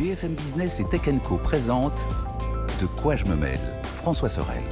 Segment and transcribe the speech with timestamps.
[0.00, 2.08] BFM Business et Tech Co présente
[2.80, 4.62] De quoi je me mêle François Sorel.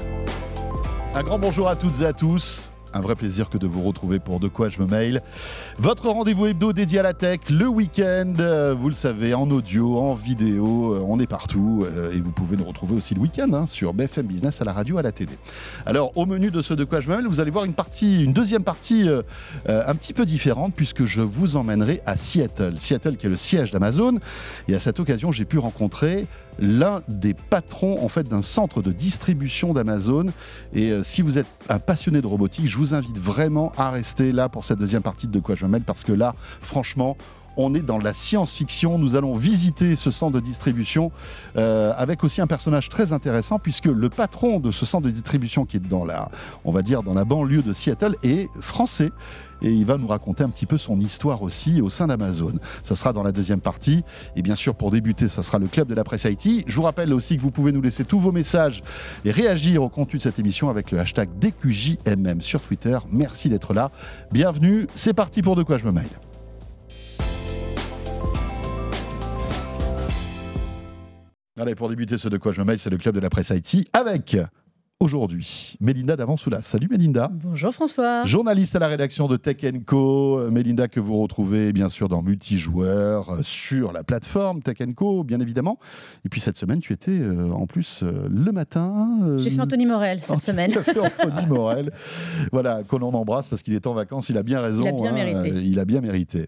[1.15, 2.72] Un grand bonjour à toutes et à tous.
[2.95, 5.21] Un vrai plaisir que de vous retrouver pour De quoi je me mail.
[5.79, 8.33] Votre rendez-vous hebdo dédié à la tech le week-end.
[8.40, 11.85] euh, Vous le savez, en audio, en vidéo, euh, on est partout.
[11.87, 14.72] euh, Et vous pouvez nous retrouver aussi le week-end hein, sur BFM Business, à la
[14.72, 15.32] radio, à la télé.
[15.85, 18.24] Alors, au menu de ce De quoi je me mail, vous allez voir une partie,
[18.24, 19.06] une deuxième partie
[19.66, 22.74] un petit peu différente puisque je vous emmènerai à Seattle.
[22.78, 24.18] Seattle qui est le siège d'Amazon.
[24.66, 26.27] Et à cette occasion, j'ai pu rencontrer
[26.58, 30.26] l'un des patrons en fait d'un centre de distribution d'Amazon.
[30.74, 34.32] Et euh, si vous êtes un passionné de robotique, je vous invite vraiment à rester
[34.32, 37.16] là pour cette deuxième partie de quoi je me mêle parce que là, franchement,
[37.58, 38.98] on est dans la science-fiction.
[38.98, 41.12] Nous allons visiter ce centre de distribution
[41.56, 45.66] euh, avec aussi un personnage très intéressant puisque le patron de ce centre de distribution
[45.66, 46.30] qui est dans la,
[46.64, 49.10] on va dire, dans la banlieue de Seattle est français.
[49.60, 52.54] Et il va nous raconter un petit peu son histoire aussi au sein d'Amazon.
[52.84, 54.04] Ça sera dans la deuxième partie.
[54.36, 56.64] Et bien sûr, pour débuter, ça sera le club de la presse IT.
[56.64, 58.84] Je vous rappelle aussi que vous pouvez nous laisser tous vos messages
[59.24, 62.98] et réagir au contenu de cette émission avec le hashtag DQJMM sur Twitter.
[63.10, 63.90] Merci d'être là.
[64.31, 64.87] Bienvenue.
[64.95, 66.06] C'est parti pour De quoi je me mail.
[71.61, 73.51] Allez, pour débuter ce De quoi je me mail, c'est le club de la presse
[73.51, 74.37] IT avec
[75.01, 76.63] aujourd'hui Mélinda Davansoulas.
[76.63, 77.31] Salut Mélinda.
[77.33, 78.25] Bonjour François.
[78.25, 82.21] Journaliste à la rédaction de Tech Co, Euh, Mélinda que vous retrouvez bien sûr dans
[82.21, 85.79] Multijoueur, euh, sur la plateforme Tech Co, bien évidemment.
[86.25, 89.21] Et puis cette semaine, tu étais euh, en plus euh, le matin.
[89.23, 90.73] euh, J'ai fait Anthony Morel cette semaine.
[90.85, 91.93] fait Anthony Morel.
[92.51, 94.83] Voilà, qu'on en embrasse parce qu'il est en vacances, il a bien raison.
[94.85, 95.61] Il a bien mérité.
[95.65, 96.47] il a bien mérité.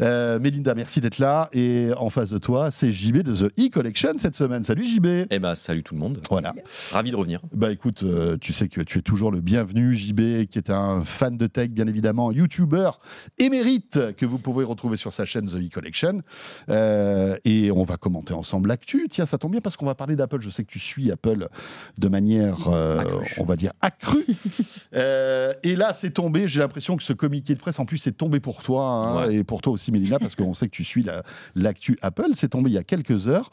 [0.00, 1.50] Euh, Mélinda, merci d'être là.
[1.52, 4.64] Et en face de toi, c'est JB de The E-Collection cette semaine.
[4.64, 5.26] Salut JB.
[5.30, 6.18] Eh ben, salut tout le monde.
[6.30, 6.54] Voilà.
[6.92, 7.40] Ravi de revenir.
[7.52, 11.04] Bah écoute, euh, tu sais que tu es toujours le bienvenu, JB, qui est un
[11.04, 12.90] fan de tech, bien évidemment, YouTuber
[13.38, 16.22] émérite, que vous pouvez retrouver sur sa chaîne The E-Collection.
[16.68, 19.06] Euh, et on va commenter ensemble l'actu.
[19.10, 20.40] Tiens, ça tombe bien parce qu'on va parler d'Apple.
[20.40, 21.48] Je sais que tu suis Apple
[21.98, 23.02] de manière, euh,
[23.38, 24.26] on va dire, accrue.
[24.92, 26.48] Et là, c'est tombé.
[26.48, 29.34] J'ai l'impression que ce communiqué de presse, en plus, c'est tombé pour toi hein, Ouais.
[29.36, 31.22] et pour toi aussi, Mélina, parce qu'on sait que tu suis la-
[31.54, 32.30] l'actu Apple.
[32.34, 33.50] C'est tombé il y a quelques heures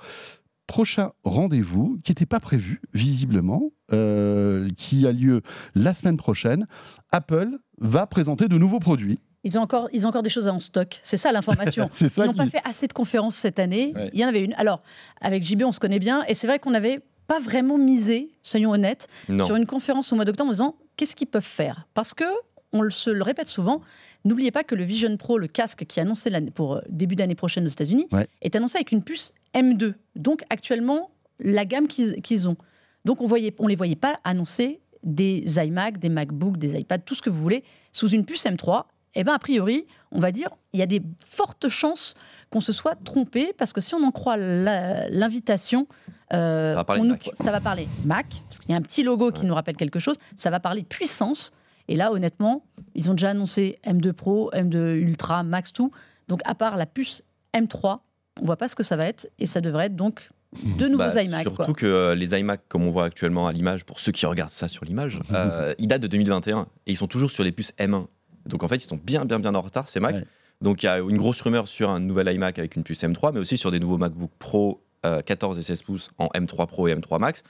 [0.68, 5.42] prochain rendez-vous qui n'était pas prévu, visiblement, euh, qui a lieu
[5.76, 6.68] la semaine prochaine.
[7.12, 9.20] Apple va présenter de nouveaux produits.
[9.44, 11.00] Ils ont encore, ils ont encore des choses en stock.
[11.04, 11.90] C'est ça l'information.
[11.94, 12.38] C'est Ils ça n'ont qui...
[12.38, 13.94] pas fait assez de conférences cette année.
[13.96, 14.10] Ouais.
[14.14, 14.54] Il y en avait une.
[14.56, 14.82] Alors,
[15.22, 16.24] avec JB, on se connaît bien.
[16.28, 19.46] Et c'est vrai qu'on n'avait pas vraiment misé, soyons honnêtes, Non.
[19.46, 21.88] sur une conférence au mois d'octobre en disant qu'est-ce qu'ils peuvent faire?
[21.94, 22.26] Parce que,
[22.74, 23.82] on le- se le répète souvent,
[24.26, 27.36] n'oubliez pas que le Vision Pro, le casque qui est annoncé pour euh, début d'année
[27.36, 28.28] prochaine aux États-Unis, Ouais.
[28.42, 29.94] est annoncé avec une puce M2.
[30.16, 32.58] Donc, actuellement, la gamme qu'ils ont.
[33.06, 33.28] Donc, on
[33.60, 37.40] on les voyait pas annoncer des iMac, des MacBook, des iPads, tout ce que vous
[37.42, 37.64] voulez,
[37.94, 38.84] sous une puce M3.
[39.16, 42.16] Eh bien, a priori, on va dire, il y a des fortes chances
[42.52, 45.88] qu'on se soit trompé, parce que si on en croit l'invitation,
[46.34, 47.30] euh, Ça va parler on nous- Mac.
[47.42, 50.00] ça va parler Mac, parce qu'il y a un petit logo qui nous rappelle quelque
[50.00, 51.52] chose, ça va parler puissance.
[51.88, 52.66] Et là, honnêtement,
[52.96, 55.92] ils ont déjà annoncé M2 Pro, M2 Ultra, Max, tout.
[56.28, 58.00] Donc, à part la puce M3,
[58.42, 60.30] on voit pas ce que ça va être, et ça devrait être donc
[60.78, 61.42] de nouveaux Bah, iMac.
[61.44, 61.74] surtout quoi.
[61.74, 64.68] que euh, les iMac, comme on voit actuellement à l'image, pour ceux qui regardent ça
[64.68, 68.06] sur l'image, euh, ils datent de 2021 et ils sont toujours sur les puces M1.
[68.46, 70.16] Donc en fait, ils sont bien, bien, bien en retard, ces Mac.
[70.16, 70.26] Ouais.
[70.62, 73.32] Donc il y a une grosse rumeur sur un nouvel iMac avec une puce M3,
[73.34, 76.88] mais aussi sur des nouveaux MacBook Pro euh, 14 et 16 pouces en M3 Pro
[76.88, 77.44] et M3 Max,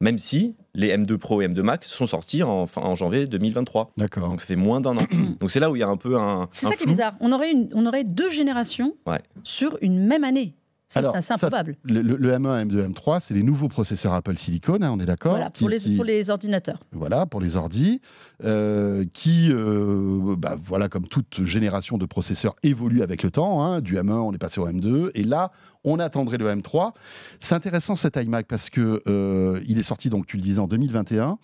[0.00, 3.92] même si les M2 Pro et M2 Max sont sortis en, fin- en janvier 2023.
[3.96, 4.28] D'accord.
[4.28, 5.06] Donc ça fait moins d'un an.
[5.40, 6.48] Donc c'est là où il y a un peu un.
[6.52, 7.14] C'est ça qui est bizarre.
[7.20, 9.20] On aurait, une, on aurait deux générations Ouais.
[9.42, 10.54] sur une même année.
[10.90, 11.76] Ça, Alors, c'est ça, improbable.
[11.84, 15.04] Le, le- le M1, M2, M3, c'est les nouveaux processeurs Apple Silicon, hein, on est
[15.04, 16.80] d'accord Voilà, pour, Qui- les, qui- pour les ordinateurs.
[16.92, 18.00] Voilà, pour les ordis,
[18.44, 23.62] euh, qui, euh, bah, voilà, comme toute génération de processeurs évolue avec le temps.
[23.62, 23.80] hein.
[23.82, 25.52] du M1, on est passé au M2, et là,
[25.84, 26.92] on attendrait le M3.
[27.38, 30.68] C'est intéressant cet iMac parce que euh, il est sorti, donc tu le disais, en
[30.68, 31.38] 2021.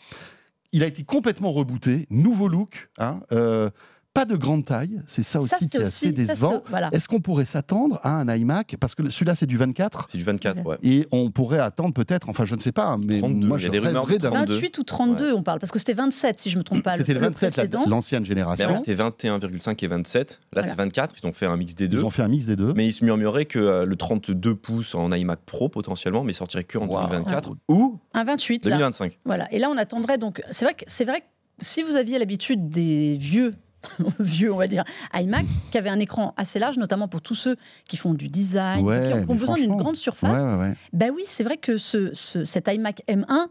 [0.72, 3.70] Il a été complètement rebooté, nouveau look, hein, euh,
[4.14, 6.62] pas de grande taille, c'est ça aussi Ça, qui est aussi- assez décevant.
[6.70, 6.88] voilà.
[6.92, 8.76] Est-ce qu'on pourrait s'attendre à un iMac?
[8.78, 10.06] Parce que celui-là, c'est du 24.
[10.08, 10.76] C'est du 24, ouais.
[10.84, 13.68] Et on pourrait attendre peut-être, enfin je ne sais pas, hein, mais 32, moi a
[13.68, 14.54] des rumeurs de rêverais d'un 32.
[14.54, 16.96] 28 ou 32, on parle, parce que c'était 27, si je ne me trompe pas.
[16.96, 17.84] C'était le 27, la- précédent.
[17.88, 18.76] l'ancienne Mais génération.
[18.78, 20.30] c'était 21,5 et 27.
[20.30, 20.68] Là, Voilà.
[20.68, 21.16] c'est 24.
[21.20, 21.98] Ils ont fait un mix des deux.
[21.98, 22.72] Ils ont fait un mix des deux.
[22.74, 26.62] Mais il se murmurait que euh, le 32 pouces en iMac Pro potentiellement, mais sortirait
[26.64, 27.08] que en Wow.
[27.08, 28.70] 2024 ou Un 28, là.
[28.76, 29.18] 2025.
[29.24, 29.52] Voilà.
[29.52, 30.40] Et là, on attendrait donc.
[30.52, 31.26] C'est vrai que c'est vrai que
[31.58, 33.54] si vous aviez l'habitude des vieux,
[34.18, 34.84] vieux, on va dire,
[35.14, 37.56] iMac, qui avaient un écran assez large, notamment pour tous ceux
[37.88, 40.36] qui font du design, Ouais, qui ont, besoin d'une grande surface.
[40.38, 40.74] Ouais, ouais, ouais.
[40.92, 43.46] Ben oui, c'est vrai que ce, ce- cet iMac M1,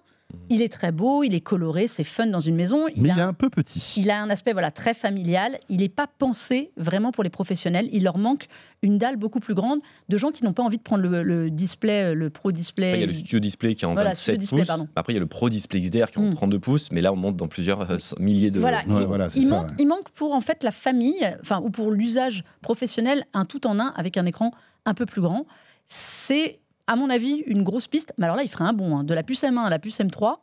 [0.49, 2.85] Il est très beau, il est coloré, c'est fun dans une maison.
[2.97, 3.93] Mais a il est un peu petit.
[3.97, 5.57] il a un aspect voilà très familial.
[5.69, 7.87] Il n'est pas pensé vraiment pour les professionnels.
[7.93, 8.47] Il leur manque
[8.81, 11.49] une dalle beaucoup plus grande de gens qui n'ont pas envie de prendre le, le
[11.49, 12.87] display, euh, le pro display.
[12.89, 14.67] Après, il y a le Studio Display qui est en Voilà, 27 Studio Display, pouces.
[14.67, 14.87] pardon.
[14.95, 16.35] Après, il y a le Pro Display XDR qui est en Mm.
[16.35, 16.91] 32 pouces.
[16.91, 18.59] Mais là, on monte dans plusieurs euh, milliers de.
[18.59, 19.73] Voilà, Ouais, il, voilà, c'est il ça, manque, ouais.
[19.79, 23.79] il manque pour en fait la famille, enfin ou pour l'usage professionnel, un tout en
[23.79, 24.51] un avec un écran
[24.85, 25.45] un peu plus grand.
[25.87, 28.13] C'est à mon avis une grosse piste.
[28.17, 29.03] Mais alors là, il ferait un bon hein.
[29.03, 30.37] de la puce M1 à la puce M3,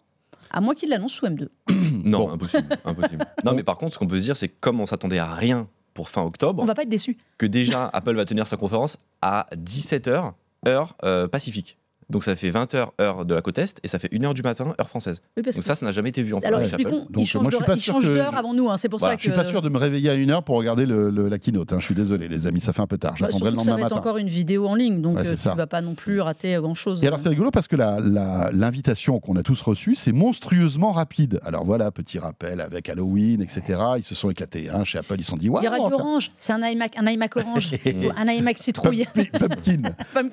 [0.51, 1.49] à moins qu'il l'annonce sous M2.
[2.05, 2.31] Non, Bon.
[2.33, 2.69] impossible.
[2.85, 3.25] impossible.
[3.45, 5.33] Non, mais par contre, ce qu'on peut se dire, c'est que comme on s'attendait à
[5.35, 7.19] rien pour fin octobre, On va pas être déçu.
[7.37, 10.33] que déjà Apple va tenir sa conférence à 17h,
[10.69, 11.77] heure euh, pacifique.
[12.11, 14.75] Donc ça fait 20h, heure de la côte Est, et ça fait 1h du matin,
[14.81, 15.23] heure française.
[15.37, 16.69] Oui, parce Donc que- ça, ça n'a jamais été vu en alors France.
[16.71, 16.83] chez Apple.
[16.83, 17.57] expliquons, Donc, il change moi, je
[17.91, 18.69] suis d'heure- avant nous.
[18.69, 18.77] hein.
[18.79, 20.43] C'est pour Voilà, ça que Je suis pas sûr de me réveiller à une heure
[20.43, 21.73] pour regarder le- le- la keynote.
[21.73, 21.77] hein.
[21.79, 23.13] Je suis désolé, les amis, ça fait un peu tard.
[23.13, 25.17] Bah, J'attendrai le surtout que ça lendemain va être encore une vidéo en ligne, donc
[25.19, 25.53] Ouais, euh, ça.
[25.53, 27.03] tu vas pas non plus rater grand chose.
[27.03, 31.41] Et alors c'est rigolo parce que l'invitation qu'on a tous reçue, c'est monstrueusement rapide.
[31.45, 33.81] Alors voilà, petit rappel avec Halloween, etc.
[33.99, 34.69] Ils se sont éclatés.
[34.69, 34.85] hein.
[34.85, 37.07] Chez Apple, ils se sont dit, ouais, il y faire orange, c'est un iMac, un
[37.07, 37.71] iMac orange,
[38.17, 39.07] un iMac citrouille,
[39.39, 39.83] pumpkin,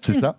[0.01, 0.37] c'est ça.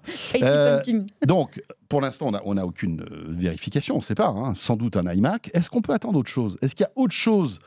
[1.28, 4.28] Donc, pour l'instant, on n'a on a aucune euh, vérification, on ne sait pas.
[4.28, 4.54] hein.
[4.56, 5.50] Sans doute un iMac.
[5.52, 6.56] Est-ce qu'on peut attendre autre chose?
[6.62, 7.58] Est-ce qu'il y a autre chose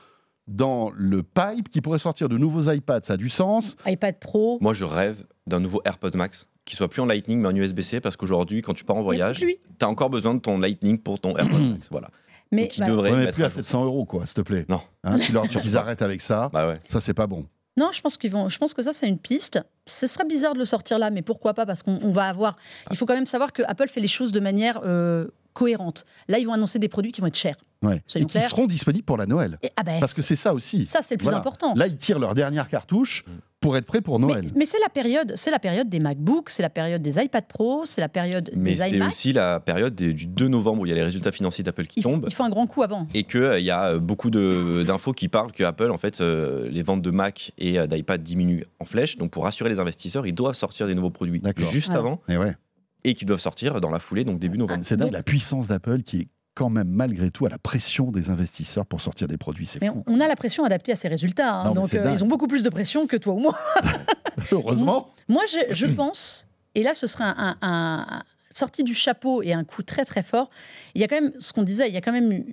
[0.47, 3.03] dans le pipe qui pourrait sortir de nouveaux iPads?
[3.03, 4.57] Ça a du sens iPad Pro.
[4.61, 7.99] Moi, je rêve d'un nouveau AirPod Max qui soit plus en Lightning mais en USB-C
[8.01, 11.19] parce qu'aujourd'hui, quand tu pars en voyage, tu as encore besoin de ton Lightning pour
[11.19, 11.87] ton AirPod Max.
[11.91, 12.09] Voilà.
[12.51, 13.57] Mais il bah, devrait Ouais, mais plus à jour.
[13.57, 14.65] 700 euros, quoi, s'il te plaît.
[14.69, 14.81] Non.
[15.03, 16.49] Hein, tu leur dis qu'ils arrêtent avec ça.
[16.51, 16.79] Bah ouais.
[16.89, 17.45] Ça, c'est pas bon.
[17.77, 18.49] Non, je pense qu'ils vont.
[18.49, 19.59] Je pense que ça, c'est une piste.
[19.85, 22.57] Ce serait bizarre de le sortir là, mais pourquoi pas Parce qu'on on va avoir.
[22.91, 26.05] Il faut quand même savoir que Apple fait les choses de manière euh, cohérente.
[26.27, 27.55] Là, ils vont annoncer des produits qui vont être chers.
[27.81, 28.03] Ouais.
[28.15, 29.57] Et qui seront disponibles pour la Noël.
[29.63, 30.85] Et, ah ben, Parce que c'est ça aussi.
[30.85, 31.39] ça, c'est le plus Voilà.
[31.39, 31.73] important.
[31.75, 33.31] Là, ils tirent leur dernière cartouche Mm.
[33.61, 34.51] Pour être prêts pour mais Noël.
[34.55, 37.85] mais c'est la période, c'est la période des MacBooks, c'est la période des iPad Pro,
[37.85, 39.07] c'est la période Mais des c'est iMac.
[39.09, 41.85] aussi la période des- du 2 novembre où il y a les résultats financiers d'Apple
[41.85, 42.25] qui Il, tombent.
[42.27, 43.07] il faut un grand coup avant.
[43.13, 46.67] et qu'il y a euh, beaucoup de- d'infos qui parlent que Apple, en fait, euh,
[46.69, 49.17] les ventes de Mac et euh, d'iPad diminuent en flèche.
[49.17, 51.41] Donc, pour rassurer les investisseurs, ils doivent sortir des nouveaux produits
[51.71, 51.95] juste Ouais.
[51.95, 52.55] avant Et ouais.
[53.03, 54.79] et qui doivent sortir dans la foulée, donc début novembre.
[54.83, 58.11] C'est dingue Donc- la puissance d'Apple qui est quand même malgré tout à la pression
[58.11, 59.65] des investisseurs pour sortir des produits.
[59.65, 60.03] C'est Mais fou.
[60.07, 61.53] on, a la pression adaptée à ces résultats.
[61.61, 61.63] hein.
[61.65, 63.57] Non, donc euh, ils ont beaucoup plus de pression que toi ou moi.
[64.51, 65.09] Heureusement.
[65.27, 69.53] Moi, je, je pense, et là, ce serait un, un- un- sorti du chapeau et
[69.53, 70.49] un coup très très fort.
[70.93, 72.43] Il y a quand même, ce qu'on disait, il y a quand même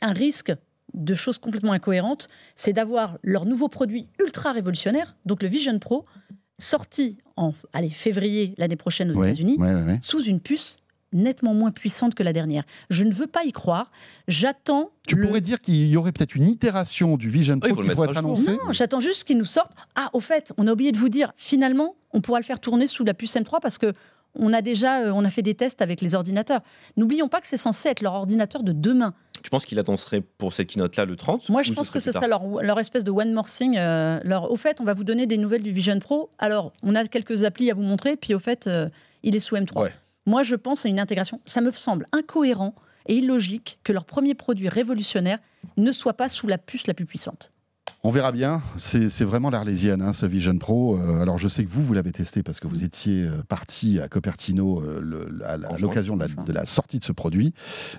[0.00, 0.52] un risque
[0.94, 6.04] de choses complètement incohérentes, c'est d'avoir leur nouveau produit ultra révolutionnaire, donc le Vision Pro,
[6.58, 9.58] sorti en allez, février l'année prochaine aux États-Unis,
[10.02, 10.78] sous une puce
[11.14, 12.64] nettement moins puissante que la dernière.
[12.90, 13.90] Je ne veux pas y croire.
[14.28, 14.90] J'attends.
[15.06, 17.88] Tu le- pourrais dire qu'il y aurait peut-être une itération du Vision Ah, Pro qui
[17.90, 18.52] pourrait être annoncée.
[18.52, 19.72] Non, j'attends juste qu'ils nous sortent.
[19.94, 22.86] Ah, au fait, on a oublié de vous dire, finalement, on pourra le faire tourner
[22.86, 23.92] sous la puce M3 parce que
[24.36, 26.60] on a déjà, euh, on a fait des tests avec les ordinateurs.
[26.96, 29.14] N'oublions pas que c'est censé être leur ordinateur de demain.
[29.44, 32.26] Tu penses qu'il annoncerait pour cette keynote-là le 30 Moi, je pense que ce tard
[32.26, 33.76] leur, leur espèce de one more thing.
[33.76, 36.30] euh, leur, au fait, on va vous donner des nouvelles du Vision Pro.
[36.40, 38.88] Alors, on a quelques applis à vous montrer, puis au fait, euh,
[39.22, 39.82] il est sous M3.
[39.82, 39.92] Ouais.
[40.26, 41.40] Moi, je pense à une intégration.
[41.46, 42.74] Ça me semble incohérent
[43.06, 45.38] et illogique que leur premier produit révolutionnaire
[45.76, 47.50] ne soit pas sous la puce la plus puissante.
[48.02, 48.62] On verra bien.
[48.78, 50.98] C'est vraiment l'arlésienne, hein, ce Vision Pro.
[50.98, 53.98] Euh, alors, je sais que vous, vous l'avez testé parce que vous étiez euh, parti
[54.00, 57.52] à Cupertino euh, le- à l'occasion de, la- de sortie de ce produit.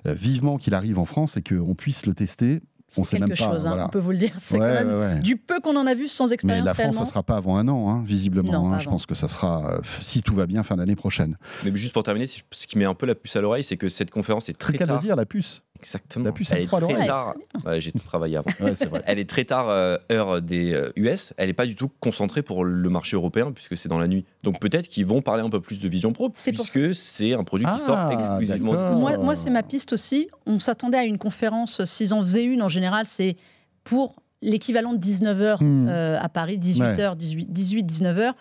[0.07, 2.62] Euh, vivement qu'il arrive en France et qu'on puisse le tester.
[2.97, 3.86] On C'est sait quelque même pas, chose, hein, voilà.
[3.86, 4.31] on peut vous le dire.
[4.39, 5.19] C'est Ouais, quand même ouais, ouais.
[5.19, 7.06] du peu qu'on en a vu sans Mais expérience la France, réellement.
[7.06, 8.51] ça sera pas avant un an, hein, visiblement.
[8.51, 8.80] Non, hein.
[8.80, 11.38] Je pense que ça sera, euh, si tout va bien, fin d'année prochaine.
[11.63, 13.87] Mais juste pour terminer, ce qui met un peu la puce à l'oreille, c'est que
[13.90, 15.02] cette conférence est C'est très le cas de tard.
[15.02, 15.61] dire, la puce.
[15.85, 16.25] Exactement.
[16.51, 16.95] Elle est M3 à l'oreille.
[16.97, 17.33] très tard.
[17.65, 18.49] Ouais, J'ai travaillé avant.
[18.59, 19.04] Ouais, c'est vrai.
[19.06, 21.33] Elle est très tard, euh, heure des euh, US.
[21.37, 24.25] Elle n'est pas du tout concentrée pour le marché européen, puisque c'est dans la nuit.
[24.44, 27.65] Donc peut-être qu'ils vont parler un peu plus de Vision Pro, puisque c'est un produit
[27.68, 28.85] qui Ah, sort exclusivement d'accord.
[28.87, 28.99] États-Unis.
[29.01, 30.27] Moi, moi c'est ma piste aussi.
[30.47, 33.35] On s'attendait à une conférence, s'ils en faisaient une en général, c'est
[33.83, 35.87] pour l'équivalent de 19h Hmm.
[35.89, 38.33] à Paris, 18h, 18, 19h.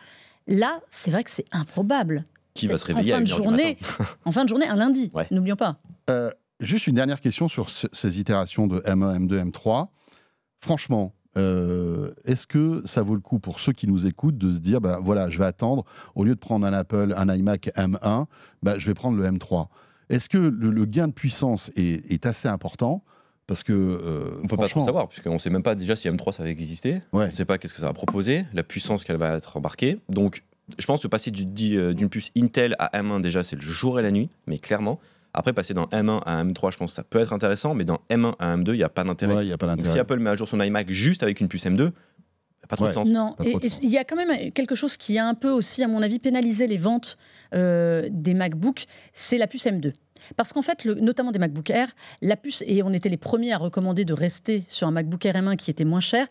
[0.46, 2.24] Là, c'est vrai que c'est improbable.
[2.54, 3.78] Qui va se réveiller en à fin de 1h du journée.
[3.98, 4.04] matin.
[4.24, 5.26] En fin de journée, un lundi, Ouais.
[5.30, 5.76] n'oublions pas.
[6.08, 6.30] Euh,
[6.61, 9.88] juste une dernière question sur ce- ces itérations de M1, M2, M3.
[10.61, 14.61] Franchement, euh, est-ce que ça vaut le coup pour ceux qui nous écoutent de se
[14.61, 15.84] dire, bah, voilà, je vais attendre,
[16.14, 18.26] au lieu de prendre un Apple, un iMac M1,
[18.62, 19.68] bah, je vais prendre le M3
[20.11, 23.02] Est-ce que le, le gain de puissance est, est assez important?
[23.46, 23.73] Parce que.
[23.75, 26.42] euh, On peut pas trop savoir, puisqu'on ne sait même pas déjà si M3 ça
[26.44, 27.02] va exister.
[27.12, 27.25] Ouais.
[27.25, 29.99] On ne sait pas qu'est-ce que ça va proposer, la puissance qu'elle va être embarquée.
[30.08, 30.44] Donc,
[30.78, 34.02] je pense que passer euh, d'une puce Intel à M1, déjà, c'est le jour et
[34.02, 34.99] la nuit, mais clairement.
[35.35, 38.00] Après, passer dans M1 à M3, je pense que ça peut être intéressant, mais dans
[38.09, 39.35] M1 à M2, il n'y a pas d'intérêt.
[39.35, 39.95] Ouais, il n'y a pas Donc, d'intérêt.
[39.95, 41.91] si Apple met à jour son iMac juste avec une puce M2, il n'y
[42.62, 42.91] a pas trop Ouais.
[42.91, 43.09] de sens.
[43.09, 43.81] Non, et- de sens.
[43.83, 46.19] il y a quand même quelque chose qui a un peu aussi, à mon avis,
[46.21, 47.19] pénalisé les ventes
[47.53, 49.93] euh, des MacBooks, c'est la puce M2.
[50.37, 51.88] Parce qu'en fait, le- notamment des MacBook Air,
[52.23, 55.35] la puce, et on était les premiers à recommander de rester sur un MacBook Air
[55.37, 56.26] M1 qui était moins cher,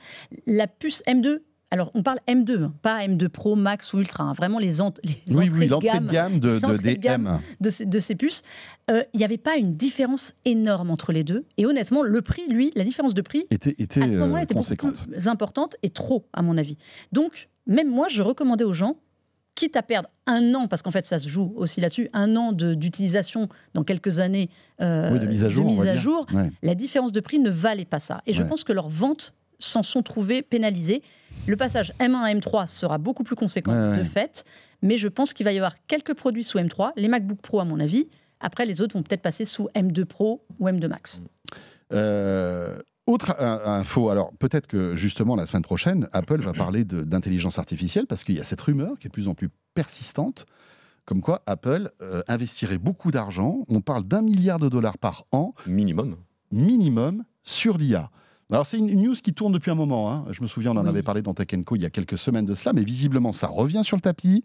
[0.48, 1.42] la puce M2,
[1.74, 4.94] alors on parle M2, hein, pas M2 Pro, Max ou Ultra, hein, vraiment les, ent-
[5.04, 7.28] les Oui, entrées oui, de gamme de gamme de, les de- entrées des de gamme.
[7.28, 7.40] M.
[7.62, 8.44] de ces, de ces puces,
[8.92, 11.46] euh, il n'y avait pas une différence énorme entre les deux.
[11.58, 14.44] Et honnêtement, le prix, lui, la différence de prix, était, était à ce moment-là, euh,
[14.44, 16.78] était beaucoup plus importante et trop, à mon avis.
[17.12, 18.98] Donc, même moi, je recommandais aux gens,
[19.56, 22.52] quitte à perdre un an, parce qu'en fait, ça se joue aussi là-dessus, un an
[22.54, 24.50] d'utilisation dans quelques années
[24.82, 25.66] euh, Oui, de mise à jour.
[25.66, 26.02] on mise va à dire.
[26.02, 26.52] jour, Ouais.
[26.62, 28.22] la différence de prix ne valait pas ça.
[28.26, 31.02] Et je pense que leurs ventes s'en sont trouvées pénalisées.
[31.48, 33.98] Le passage M1 à M3 sera beaucoup plus conséquent Ouais, ouais.
[34.00, 34.46] de fait,
[34.82, 37.66] mais je pense qu'il va y avoir quelques produits sous M3, les MacBook Pro à
[37.66, 38.08] mon avis.
[38.40, 41.24] Après, les autres vont peut-être passer sous M2 Pro ou M2 Max.
[41.92, 48.08] Euh, autre info, alors peut-être que justement la semaine prochaine, Apple va parler d'intelligence artificielle
[48.08, 50.46] parce qu'il y a cette rumeur qui est de plus en plus persistante,
[51.06, 53.66] comme quoi Apple euh, investirait beaucoup d'argent.
[53.68, 56.16] On parle d'un milliard de dollars par an Minimum.
[56.52, 58.10] minimum sur l'IA.
[58.54, 60.12] Alors c'est une news qui tourne depuis un moment.
[60.12, 60.26] hein.
[60.32, 60.90] Je me souviens, on en Oui.
[60.90, 63.48] avait parlé dans Tech Co il y a quelques semaines de cela, mais visiblement ça
[63.48, 64.44] revient sur le tapis.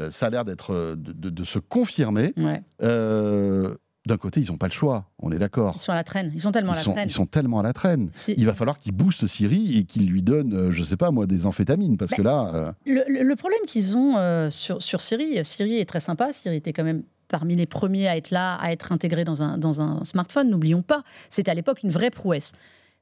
[0.00, 2.32] Euh, ça a l'air d'être euh, de, de- de se confirmer.
[2.36, 2.62] Ouais.
[2.82, 3.74] Euh,
[4.06, 5.10] D'un côté, ils n'ont pas le choix.
[5.18, 5.74] On est d'accord.
[5.76, 6.30] Ils sont à la traîne.
[6.34, 7.08] Ils sont tellement Ils à la sont, traîne.
[7.08, 8.10] ils sont tellement à la traîne.
[8.28, 11.44] Il va falloir qu'ils boostent Siri et qu'ils lui donnent, je sais pas moi, des
[11.44, 11.98] amphétamines.
[11.98, 15.44] Parce Ben, que là, euh, Le, le- le problème qu'ils ont euh, sur, sur Siri,
[15.44, 16.32] Siri est très sympa.
[16.32, 19.58] Siri était quand même parmi les premiers à être là, à être intégré dans un,
[19.58, 20.48] dans un smartphone.
[20.48, 22.52] N'oublions pas, c'était à l'époque une vraie prouesse.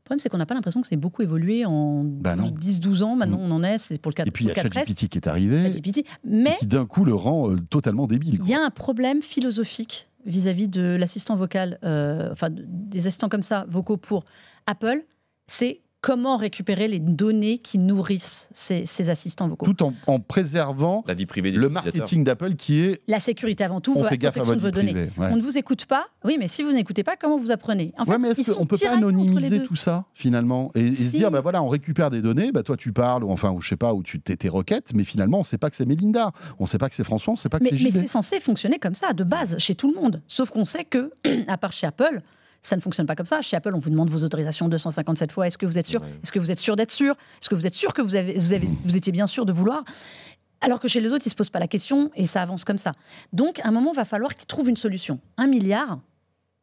[0.07, 2.45] Le problème, c'est qu'on n'a pas l'impression que c'est beaucoup évolué en Bah non.
[2.49, 3.17] 10-12 ans.
[3.17, 4.69] Maintenant, on en est, c'est pour le 4 et puis il y a pour le
[4.71, 5.83] 4S, ChatGPT qui est arrivé
[6.23, 8.39] Mais qui d'un coup le rend euh, totalement débile.
[8.45, 13.29] il y a un problème philosophique vis-à-vis de l'assistant vocal, euh, enfin de- des assistants
[13.29, 14.25] comme ça, vocaux pour
[14.67, 15.05] Apple.
[15.49, 19.67] C'est comment récupérer les données qui nourrissent ces, ces assistants vocaux.
[19.67, 23.65] Tout en, en préservant La vie privée des le marketing d'Apple qui est La sécurité
[23.65, 25.09] avant tout, on la fait gaffe à protection votre de vie vos données.
[25.09, 25.21] privée.
[25.21, 25.33] ouais.
[25.33, 26.07] On ne vous écoute pas.
[26.25, 27.93] Oui, mais si vous n'écoutez pas, comment vous apprenez?
[27.99, 30.71] En fait, mais ils est-ce qu'on peut pas anonymiser tout ça finalement?
[30.77, 33.33] Et, et se dire bah voilà on récupère des données bah toi tu parles ou
[33.33, 35.71] enfin ou je sais pas où tu t'es tes requêtes mais finalement on sait pas
[35.71, 37.91] que c'est Melinda on sait pas que c'est François on sait pas que c'est mais
[37.91, 40.23] c'est censé fonctionner comme ça, de base, chez tout le monde.
[40.29, 41.11] Sauf qu'on sait que,
[41.49, 42.23] à part chez Apple,
[42.67, 43.43] ça ne fonctionne pas comme ça.
[43.43, 45.47] Chez Apple, on vous demande vos autorisations 257 fois.
[45.47, 46.01] Est-ce que vous êtes sûr?
[46.03, 46.09] Ouais.
[46.23, 47.15] Est-ce que vous êtes sûr d'être sûr?
[47.41, 49.53] Est-ce que vous êtes sûr que vous, avez, vous, avez, vous étiez bien sûr de
[49.53, 49.85] vouloir?
[50.61, 52.65] Alors que chez les autres, ils ne se posent pas la question et ça avance
[52.65, 52.93] comme ça.
[53.33, 55.21] Donc, à un moment, il va falloir qu'ils trouvent une solution.
[55.37, 56.01] Un milliard,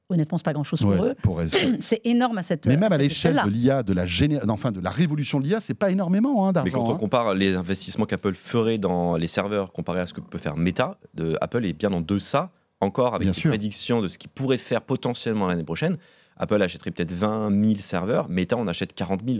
[0.09, 1.03] honnêtement, c'est pas grand-chose pour Ouais, eux.
[1.07, 1.41] c'est pour.
[1.79, 4.39] C'est énorme à cette mais même à l'échelle de l'IA de la géné...
[4.49, 6.97] enfin de la révolution de l'IA c'est pas énormément hein, Mais d'argent quand on hein.
[6.97, 10.97] compare les investissements qu'Apple ferait dans les serveurs comparé à ce que peut faire Meta,
[11.13, 12.51] de, Apple est bien en deçà,
[12.83, 13.49] encore avec Bien les sûr.
[13.51, 15.97] prédictions de ce qu'il pourrait faire potentiellement l'année prochaine.
[16.37, 19.39] Apple achèterait peut-être 20 000 serveurs, Meta en achète 40 000,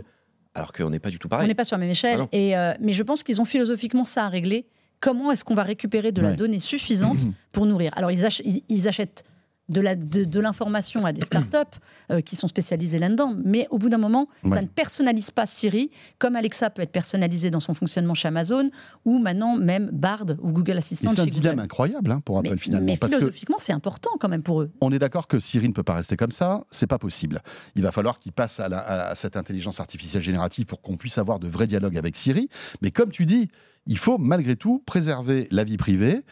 [0.54, 1.48] alors qu'on n'est pas du tout On pareil.
[1.48, 2.20] n'est pas sur la même échelle.
[2.22, 4.66] Ah et, euh, mais je pense qu'ils ont philosophiquement ça à régler.
[5.00, 7.18] Comment est-ce qu'on va récupérer de la donnée suffisante
[7.52, 7.92] pour nourrir?
[7.96, 9.24] Alors, ils, ach- ils- ils achètent
[9.70, 11.78] de la- de, de l'information à des startups
[12.10, 14.50] euh, qui sont spécialisées là-dedans, mais au bout d'un moment, Ouais.
[14.50, 18.70] ça ne personnalise pas Siri, comme Alexa peut être personnalisé dans son fonctionnement chez Amazon,
[19.06, 21.64] ou maintenant même Bard ou Google Assistant c'est un dilemme Google.
[21.64, 24.70] incroyable hein, pour Apple mais, finalement mais parce philosophiquement, c'est important quand même pour eux.
[24.82, 27.40] on est d'accord que Siri ne peut pas rester comme ça, c'est pas possible.
[27.74, 31.16] Il va falloir qu'il passe à, la- à cette intelligence artificielle générative pour qu'on puisse
[31.18, 32.48] avoir de vrais dialogues avec Siri.
[32.82, 33.48] Mais comme tu dis,
[33.86, 36.22] il faut malgré tout préserver la vie privée,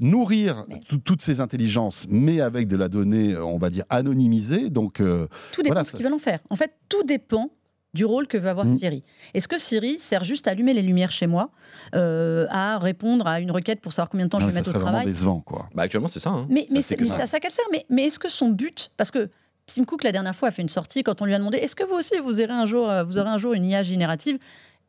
[0.00, 0.64] nourrir
[1.04, 4.70] toutes ces intelligences, mais avec de la donnée, euh, on va dire, anonymisée.
[4.70, 6.40] Donc, euh, Tout dépend Voilà, de ce qu'ils veulent en faire.
[6.50, 7.50] En fait, tout dépend
[7.94, 8.78] du rôle que veut avoir Mm.
[8.78, 9.02] Siri.
[9.34, 11.50] Est-ce que Siri sert juste à allumer les lumières chez moi,
[11.94, 14.70] euh, à répondre à une requête pour savoir combien de temps non, je vais mettre
[14.70, 15.68] au travail décevant, quoi.
[15.74, 16.30] Bah, actuellement, c'est ça.
[16.30, 16.46] hein.
[16.50, 17.64] Mais, c'est à ça qu'elle sert.
[17.72, 19.30] Mais, mais est-ce que son but, parce que
[19.66, 21.76] Tim Cook la dernière fois a fait une sortie quand on lui a demandé est-ce
[21.76, 24.38] que vous aussi vous aurez un jour, vous aurez un jour une IA générative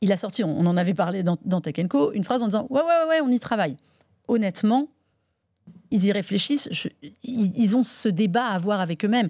[0.02, 2.46] Il a sorti, on, on en avait parlé dans, dans Tech Co, une phrase en
[2.48, 3.76] disant ouais ouais ouais, on y travaille.
[4.28, 4.88] Honnêtement,
[5.92, 6.70] ils y réfléchissent.
[6.72, 6.88] je-
[7.24, 9.30] ils, ils ont ce débat à avoir avec eux-mêmes.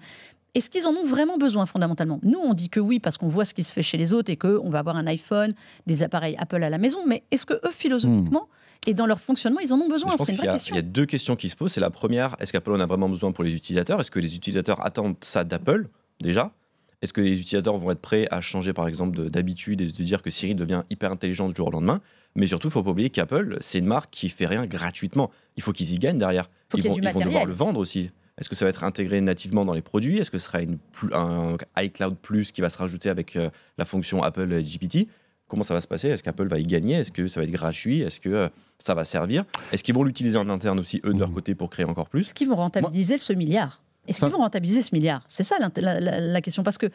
[0.55, 2.19] Est-ce qu'ils en ont vraiment besoin fondamentalement?
[2.23, 4.31] Nous, on dit que oui parce qu'on voit ce qui se fait chez les autres
[4.31, 5.53] et qu'on va avoir un iPhone,
[5.85, 6.99] des appareils Apple à la maison.
[7.05, 8.47] Mais est-ce que eux, philosophiquement
[8.87, 10.11] et dans leur fonctionnement, ils en ont besoin?
[10.17, 10.73] C'est une vraie a- question.
[10.73, 11.71] il y a deux questions qui se posent.
[11.73, 13.99] C'est la première, est-ce qu'Apple en a vraiment besoin pour les utilisateurs?
[14.01, 15.87] Est-ce que les utilisateurs attendent ça d'Apple
[16.19, 16.51] déjà?
[17.01, 19.93] Est-ce que les utilisateurs vont être prêts à changer par exemple de- d'habitude et se
[20.01, 22.01] dire que Siri devient hyper intelligent du jour au lendemain?
[22.35, 25.31] Mais surtout, il faut pas oublier qu'Apple, c'est une marque qui fait rien gratuitement.
[25.57, 26.49] Il faut qu'ils y gagnent derrière.
[26.69, 28.09] Faut ils ait vont, du ils vont devoir le vendre aussi.
[28.37, 30.17] Est-ce que ça va être intégré nativement dans les produits?
[30.17, 30.77] Est-ce que ce sera une,
[31.13, 35.07] un iCloud Plus qui va se rajouter avec euh, la fonction Apple GPT
[35.47, 36.09] Comment ça va se passer?
[36.09, 36.93] Est-ce qu'Apple va y gagner?
[36.95, 38.01] Est-ce que ça va être gratuit?
[38.01, 39.45] Est-ce que euh, ça va servir?
[39.71, 41.33] Est-ce qu'ils vont l'utiliser en interne aussi, eux, de leur Mhm.
[41.35, 42.21] côté, pour créer encore plus?
[42.27, 45.23] Est-ce qu'ils vont rentabiliser ce milliard Est-ce qu'ils vont rentabiliser ce milliard?
[45.29, 46.63] C'est ça la, la- la question.
[46.63, 46.87] Parce que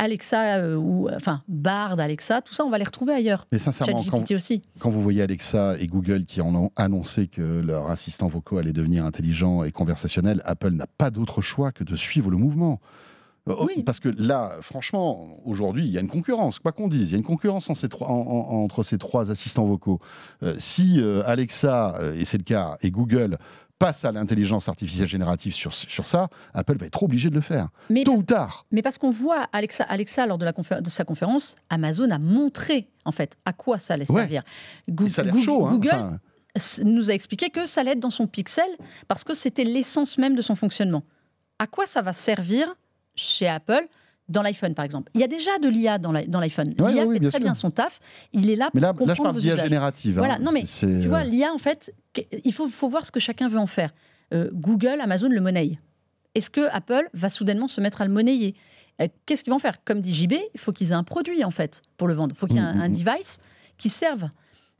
[0.00, 3.46] Alexa, euh, ou enfin Bard, Alexa, tout ça, on va les retrouver ailleurs.
[3.50, 4.62] Mais sincèrement, quand, ChatGPT aussi.
[4.78, 8.72] quand vous voyez Alexa et Google qui en ont annoncé que leurs assistants vocaux allaient
[8.72, 12.80] devenir intelligents et conversationnels, Apple n'a pas d'autre choix que de suivre le mouvement.
[13.48, 13.82] Euh, Oui.
[13.82, 17.14] Parce que là, franchement, aujourd'hui, il y a une concurrence, quoi qu'on dise, il y
[17.14, 19.98] a une concurrence en ces trois- en- en- entre ces trois assistants vocaux.
[20.44, 23.38] Euh, si euh, Alexa, et c'est le cas, et Google
[23.78, 27.68] passent à l'intelligence artificielle générative sur, sur ça, Apple va être obligé de le faire,
[27.90, 28.66] Mais, tôt ou tard.
[28.72, 32.18] mais parce qu'on voit Alexa, Alexa lors de, la confé- de sa conférence, Amazon a
[32.18, 34.42] montré en fait à quoi ça allait servir.
[35.08, 35.66] Ça a chaud.
[35.66, 35.72] hein.
[35.72, 36.18] Google Enfin,
[36.84, 38.66] nous a expliqué que ça allait être dans son Pixel
[39.06, 41.04] parce que c'était l'essence même de son fonctionnement.
[41.60, 42.74] À quoi ça va servir
[43.14, 43.86] chez Apple
[44.28, 46.74] dans l'iPhone, par exemple Il y a déjà de l'IA dans l'i- dans l'iPhone.
[46.78, 47.40] Ouais, L'IA ouais, fait très sûr.
[47.40, 48.00] bien son taf.
[48.32, 50.18] Il est là pour mais là, là, je comprendre parle d'IA générative.
[50.18, 50.20] hein.
[50.20, 51.92] Voilà, non, mais Tu vois, l'IA, en fait,
[52.44, 53.90] il faut, faut voir ce que chacun veut en faire.
[54.34, 55.78] Euh, Google, Amazon le monnaie.
[56.34, 58.54] Est-ce que Apple va soudainement se mettre à le monnayer?
[59.00, 59.82] Euh, Qu'est-ce qu'ils vont faire?
[59.84, 62.34] Comme dit JB, il faut qu'ils aient un produit, en fait, pour le vendre.
[62.36, 62.92] Il faut qu'il y ait un, Mm, mm, un mm.
[62.92, 63.38] device
[63.78, 64.28] qui serve.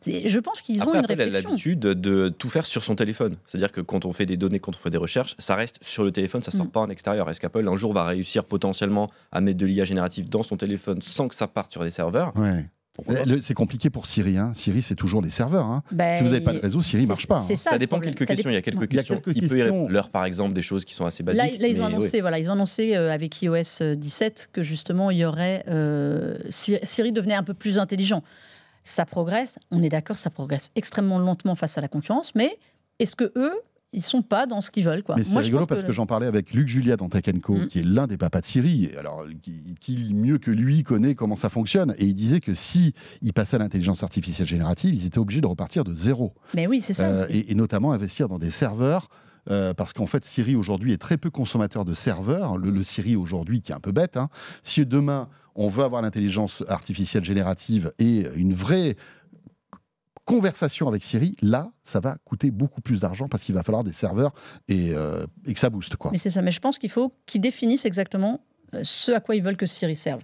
[0.06, 1.50] Je pense qu'ils ont Après, une Apple a réflexion.
[1.50, 3.36] l'habitude de tout faire sur son téléphone.
[3.46, 6.04] C'est-à-dire que quand on fait des données, quand on fait des recherches, ça reste sur
[6.04, 6.70] le téléphone, ça sort Mm.
[6.70, 7.28] pas en extérieur.
[7.28, 11.02] Est-ce qu'Apple un jour va réussir potentiellement à mettre de l'IA générative dans son téléphone
[11.02, 12.32] sans que ça parte sur des serveurs?
[12.36, 12.64] Ouais.
[13.40, 14.38] C'est compliqué pour Siri.
[14.38, 14.50] Hein.
[14.54, 15.66] Siri, c'est toujours les serveurs.
[15.66, 15.84] hein.
[15.92, 17.38] Ben, Si vous n'avez pas de réseau, Siri c'est- marche pas.
[17.48, 17.54] hein.
[17.54, 18.14] ça, dépend problème.
[18.14, 18.50] quelques Ça questions.
[18.50, 19.20] Il y a quelques questions.
[19.20, 21.40] quelques Il peut y l'heure, par exemple, des choses qui sont assez basiques.
[21.40, 24.64] Là, là, ils ont annoncé, voilà, ils ont annoncé euh, avec iOS euh, 17 que
[24.64, 28.24] justement il y aurait euh, Siri, Siri devenait un peu plus intelligent.
[28.88, 32.58] Ça progresse, on est d'accord, ça progresse extrêmement lentement face à la concurrence, mais
[32.98, 33.52] est-ce que eux,
[33.92, 35.14] ils sont pas dans ce qu'ils veulent quoi?
[35.16, 37.66] Mais c'est rigolo parce que, j'en parlais avec Luc Julia dans Mm.
[37.66, 38.90] qui est l'un des papas de Siri.
[38.98, 41.94] Alors, qui, qui, mieux que lui connaît comment ça fonctionne.
[41.98, 45.46] Et il disait que si il passait à l'intelligence artificielle générative, ils étaient obligés de
[45.46, 46.32] repartir de zéro.
[46.54, 47.08] Mais oui, c'est ça.
[47.08, 49.10] Euh, et notamment investir dans des serveurs.
[49.50, 52.56] Euh, parce qu'en fait, Siri aujourd'hui est très peu consommateur de serveurs.
[52.58, 54.28] Le, le Siri aujourd'hui, qui est un peu bête, hein.
[54.62, 58.96] si demain on veut avoir l'intelligence artificielle générative et une vraie
[60.24, 63.92] conversation avec Siri, là, ça va coûter beaucoup plus d'argent parce qu'il va falloir des
[63.92, 64.32] serveurs
[64.68, 65.96] et, euh, et que ça booste.
[65.96, 66.10] Quoi.
[66.12, 66.42] Mais c'est ça.
[66.42, 68.40] Mais je pense qu'il faut qu'ils définissent exactement
[68.74, 70.20] euh, ce à quoi ils veulent que Siri serve.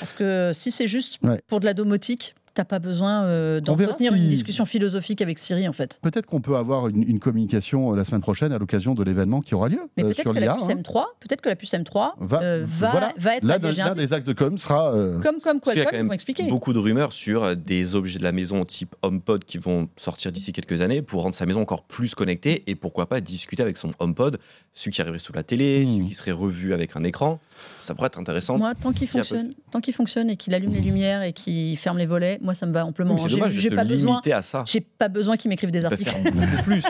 [0.00, 1.42] Parce que si c'est juste Ouais.
[1.48, 5.66] pour de la domotique, t'as pas besoin euh, d'entretenir si- une discussion philosophique avec Siri
[5.68, 5.98] en fait.
[6.02, 9.40] Peut-être qu'on peut avoir une, une communication euh, la semaine prochaine à l'occasion de l'événement
[9.40, 10.54] qui aura lieu Mais euh, peut-être sur que la l'IA.
[10.56, 10.74] puce hein.
[10.74, 13.12] M3, peut-être que la puce M3 Va- euh, va, voilà.
[13.18, 13.88] va être allégerée.
[13.88, 14.94] l'un des actes de com sera.
[14.94, 16.42] euh, Comme, comme a Qualcomm, quand ils vont même expliquer.
[16.48, 20.52] beaucoup de rumeurs sur des objets de la maison type HomePod qui vont sortir d'ici
[20.52, 23.90] quelques années pour rendre sa maison encore plus connectée et pourquoi pas discuter avec son
[23.98, 24.38] HomePod,
[24.72, 25.86] celui qui arriverait sous la télé, Hmm.
[25.86, 27.40] celui qui serait revu avec un écran.
[27.80, 28.58] Ça pourrait être intéressant.
[28.58, 31.98] Moi, tant qu'il fonctionne, tant qu'il fonctionne et qu'il allume les lumières et qu'il ferme
[31.98, 33.16] les volets, moi ça me va amplement.
[33.18, 34.64] C'est J'ai dommage de j'ai se pas besoin, à ça.
[34.66, 36.10] j'ai pas besoin qu'ils m'écrivent des articles.
[36.10, 36.84] faire plus.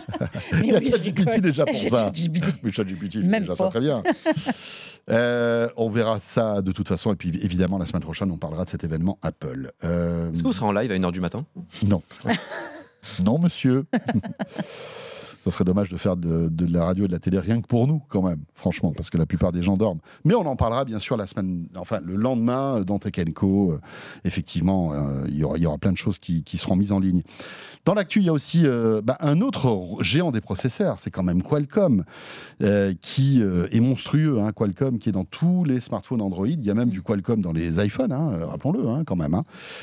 [0.53, 2.11] Mais Il y a oui, ChatGPT déjà pour ça.
[2.63, 4.03] Mais ChatGPT déjà ça très bien.
[5.11, 7.13] Euh, on verra ça de toute façon.
[7.13, 9.73] Et puis évidemment, la semaine prochaine, on parlera de cet événement Apple.
[9.83, 11.45] Euh, Est-ce que vous serez en live à 1h du matin?
[11.89, 12.03] Non.
[13.25, 13.85] non, monsieur.
[15.45, 17.89] Ça serait dommage de faire de, la radio et de la télé rien que pour
[17.89, 19.99] nous, quand même, franchement, parce que la plupart des gens dorment.
[20.25, 23.73] Mais on en parlera bien sûr la semaine, enfin le lendemain euh, dans Tech Co.
[23.73, 23.81] Euh,
[24.25, 27.23] effectivement, euh, il y, aura, plein de choses qui, seront mises en ligne.
[27.85, 28.65] Dans l'actu, il y a aussi
[29.03, 32.05] bah, un autre géant des processeurs, c'est quand même Qualcomm,
[33.01, 34.39] qui est monstrueux.
[34.39, 36.47] Hein, Qualcomm qui est dans tous les smartphones Android.
[36.47, 39.43] Il y a même du Qualcomm dans les iPhones, hein, rappelons-le hein, quand même.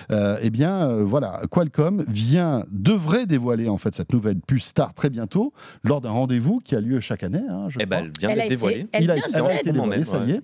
[0.10, 5.49] eh bien, voilà, Qualcomm vient, devrait dévoiler en fait cette nouvelle puce Star très bientôt
[5.84, 7.42] lors d'un rendez-vous qui a lieu chaque année.
[7.50, 8.88] hein, je Eh ben, elle vient été- dévoilée.
[8.92, 10.28] elle Il a, vient été Moment dévoilé, même, ça ouais.
[10.28, 10.42] y est.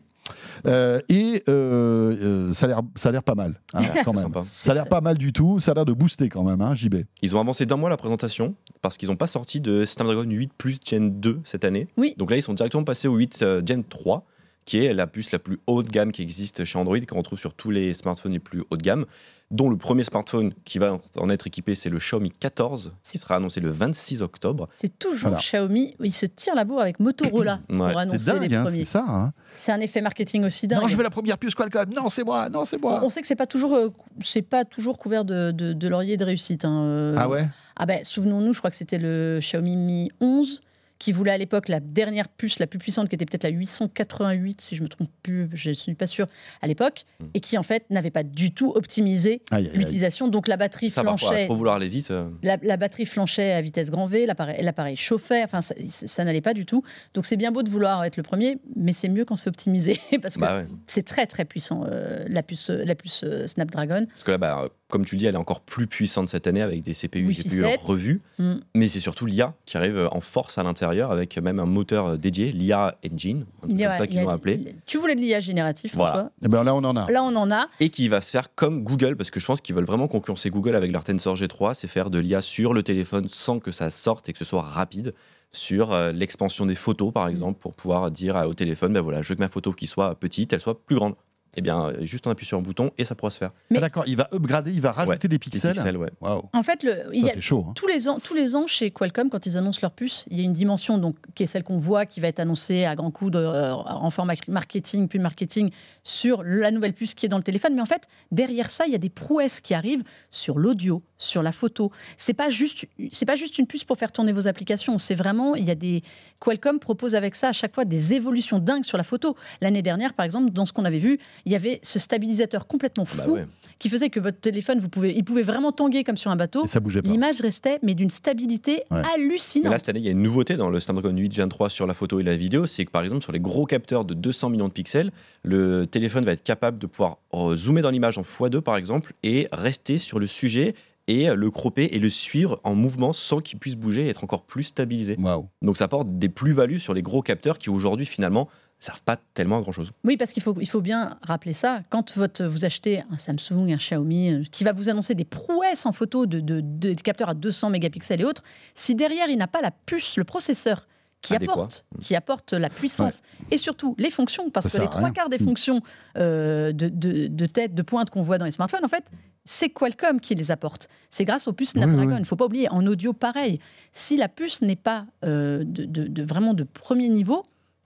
[0.66, 2.16] Euh, et euh,
[2.50, 4.32] euh, ça a l'air- ça a l'air pas mal, hein, quand même.
[4.44, 5.60] Ça a l'air pas mal du tout.
[5.60, 7.04] Ça a l'air de booster quand même, hein, JB.
[7.22, 10.52] Ils ont avancé d'un mois la présentation parce qu'ils n'ont pas sorti de Snapdragon 8
[10.58, 11.88] Plus Gen 2 cette année.
[11.98, 12.16] Oui.
[12.18, 14.26] Donc là, ils sont directement passés au 8 euh, Gen 3,
[14.66, 17.40] qui est la puce la plus haut de gamme qui existe chez Android, qu'on retrouve
[17.40, 19.06] sur tous les smartphones les plus haut de gamme.
[19.52, 23.36] Dont le premier smartphone qui va en être équipé, c'est le Xiaomi 14, qui sera
[23.36, 24.68] annoncé le 26 octobre.
[24.76, 25.38] C'est toujours Voilà.
[25.38, 27.78] Xiaomi, ils se tirent la bourre avec Motorola Ouais.
[27.78, 28.78] pour C'est annoncer les dingue, hein, premiers.
[28.86, 29.06] c'est ça.
[29.08, 29.34] hein.
[29.56, 30.82] C'est un effet marketing aussi dingue.
[30.82, 31.94] Non, je veux la première puce Qualcomm.
[31.94, 32.50] Non, c'est moi.
[32.50, 33.02] Non, c'est moi.
[33.04, 33.90] On sait que c'est pas toujours, euh,
[34.24, 36.66] c'est pas toujours couvert de, de, de laurier de réussite.
[36.66, 37.14] hein, euh.
[37.16, 37.48] Ah ouais?
[37.76, 40.62] Ah ben, souvenons-nous, je crois que c'était le Xiaomi Mi 11
[41.00, 44.62] qui voulait à l'époque la dernière puce la plus puissante, qui était peut-être la 888,
[44.62, 46.28] si je me trompe plus, je ne suis pas sûr
[46.62, 47.26] à l'époque, Mm.
[47.34, 49.42] et qui en fait n'avait pas du tout optimisé
[49.74, 50.28] l'utilisation.
[50.28, 51.46] Donc la batterie Ça flanchait.
[51.46, 52.12] trop vouloir aller vite.
[52.12, 56.24] euh, La, la batterie flanchait à vitesse grand V, l'appareil l'appareil chauffait, enfin ça, ça
[56.24, 56.84] n'allait pas du tout.
[57.14, 60.00] Donc c'est bien beau de vouloir être le premier, mais c'est mieux quand c'est optimisé
[60.22, 60.68] parce que bah ouais.
[60.88, 64.06] c'est très très puissant euh, la puce la puce euh, Snapdragon.
[64.10, 66.62] Parce que là, bah, comme tu le dis, elle est encore plus puissante cette année
[66.62, 67.82] avec des CPU, Wi-Fi GPU 7.
[67.82, 68.22] revus.
[68.40, 68.54] Mm.
[68.76, 72.54] Mais c'est surtout l'IA qui arrive en force à l'intérieur avec même un moteur dédié,
[72.54, 76.14] l'IA Engine, un truc comme ça qu'ils ont appelé, Tu voulais de l'IA génératif, Voilà.
[76.14, 76.32] François?
[76.46, 77.12] Eh ben là, on en a.
[77.12, 77.68] Là, on en a.
[77.82, 80.50] et qui va se faire comme Google, parce que je pense qu'ils veulent vraiment concurrencer
[80.50, 83.90] Google avec leur Tensor G3, c'est faire de l'IA sur le téléphone sans que ça
[83.90, 85.14] sorte et que ce soit rapide
[85.52, 89.30] sur euh, l'expansion des photos, par exemple, pour pouvoir dire au téléphone, ben voilà, je
[89.30, 91.16] veux que ma photo qui soit petite, elle soit plus grande.
[91.58, 93.52] Eh bien, juste on appuie sur un bouton et ça pourra se faire.
[93.70, 95.74] Mais- Ah, D'accord, il va upgrader, il va rajouter des Des pixels.
[95.74, 96.10] pixels, ouais.
[96.22, 97.66] Waouh, En fait, le, il y a- c'est chaud.
[97.70, 97.74] hein.
[97.76, 100.42] tous les ans, tous les ans chez Qualcomm, quand ils annoncent leur puce, il y
[100.42, 103.12] a une dimension donc qui est celle qu'on voit, qui va être annoncée à grands
[103.12, 105.70] coups de, euh, en format marketing, puis marketing
[106.04, 107.74] sur la nouvelle puce qui est dans le téléphone.
[107.76, 111.42] Mais en fait, derrière ça, il y a des prouesses qui arrivent sur l'audio, sur
[111.44, 111.92] la photo.
[112.18, 114.98] C'est pas juste, c'est pas juste une puce pour faire tourner vos applications.
[115.00, 116.02] C'est vraiment, il y a des
[116.40, 119.36] Qualcomm propose avec ça à chaque fois des évolutions dingues sur la photo.
[119.62, 123.04] L'année dernière, par exemple, dans ce qu'on avait vu, il y avait ce stabilisateur complètement
[123.16, 123.46] Bah fou ouais.
[123.80, 126.66] qui faisait que votre téléphone, vous pouvez, il pouvait vraiment tanguer comme sur un bateau.
[126.66, 127.10] Et ça bougeait pas.
[127.10, 129.02] L'image restait, mais d'une stabilité Ouais.
[129.02, 129.72] Mais hallucinante.
[129.72, 131.86] là, cette année, il y a une nouveauté dans le Snapdragon 8 Gen 3 sur
[131.88, 134.50] la photo et la vidéo, c'est que par exemple, sur les gros capteurs de 200
[134.50, 135.12] millions de pixels,
[135.44, 139.14] le téléphone va être capable de pouvoir euh, zoomer dans l'image en x2 par exemple
[139.24, 140.74] et rester sur le sujet
[141.08, 144.42] et le cropper et le suivre en mouvement sans qu'il puisse bouger et être encore
[144.44, 145.18] plus stabilisé.
[145.62, 148.50] Donc ça apporte des plus-values sur les gros capteurs qui aujourd'hui finalement
[148.86, 149.92] servent pas tellement à grand chose.
[150.04, 151.82] Oui, parce qu'il faut, il faut bien rappeler ça.
[151.90, 155.86] Quand votre, vous achetez un Samsung, un Xiaomi, euh, qui va vous annoncer des prouesses
[155.86, 158.44] en photo de, de- de- des capteurs à 200 mégapixels et autres,
[158.76, 160.88] si derrière il n'a pas la puce, le processeur
[161.22, 161.54] qui Adéquat.
[161.54, 165.12] apporte, qui apporte la puissance et surtout les fonctions, parce Ça que les trois rien.
[165.12, 165.44] quarts des Mm.
[165.46, 165.82] fonctions
[166.18, 169.06] euh, de, de- de tête, de pointe qu'on voit dans les smartphones, en fait,
[169.44, 170.88] c'est Qualcomm qui les apporte.
[171.10, 172.10] C'est grâce aux puces Snapdragon.
[172.12, 172.16] oui.
[172.18, 173.60] Il ne faut pas oublier, en audio, pareil.
[173.94, 177.46] Si la puce n'est pas euh, de, de- de- vraiment de premier niveau,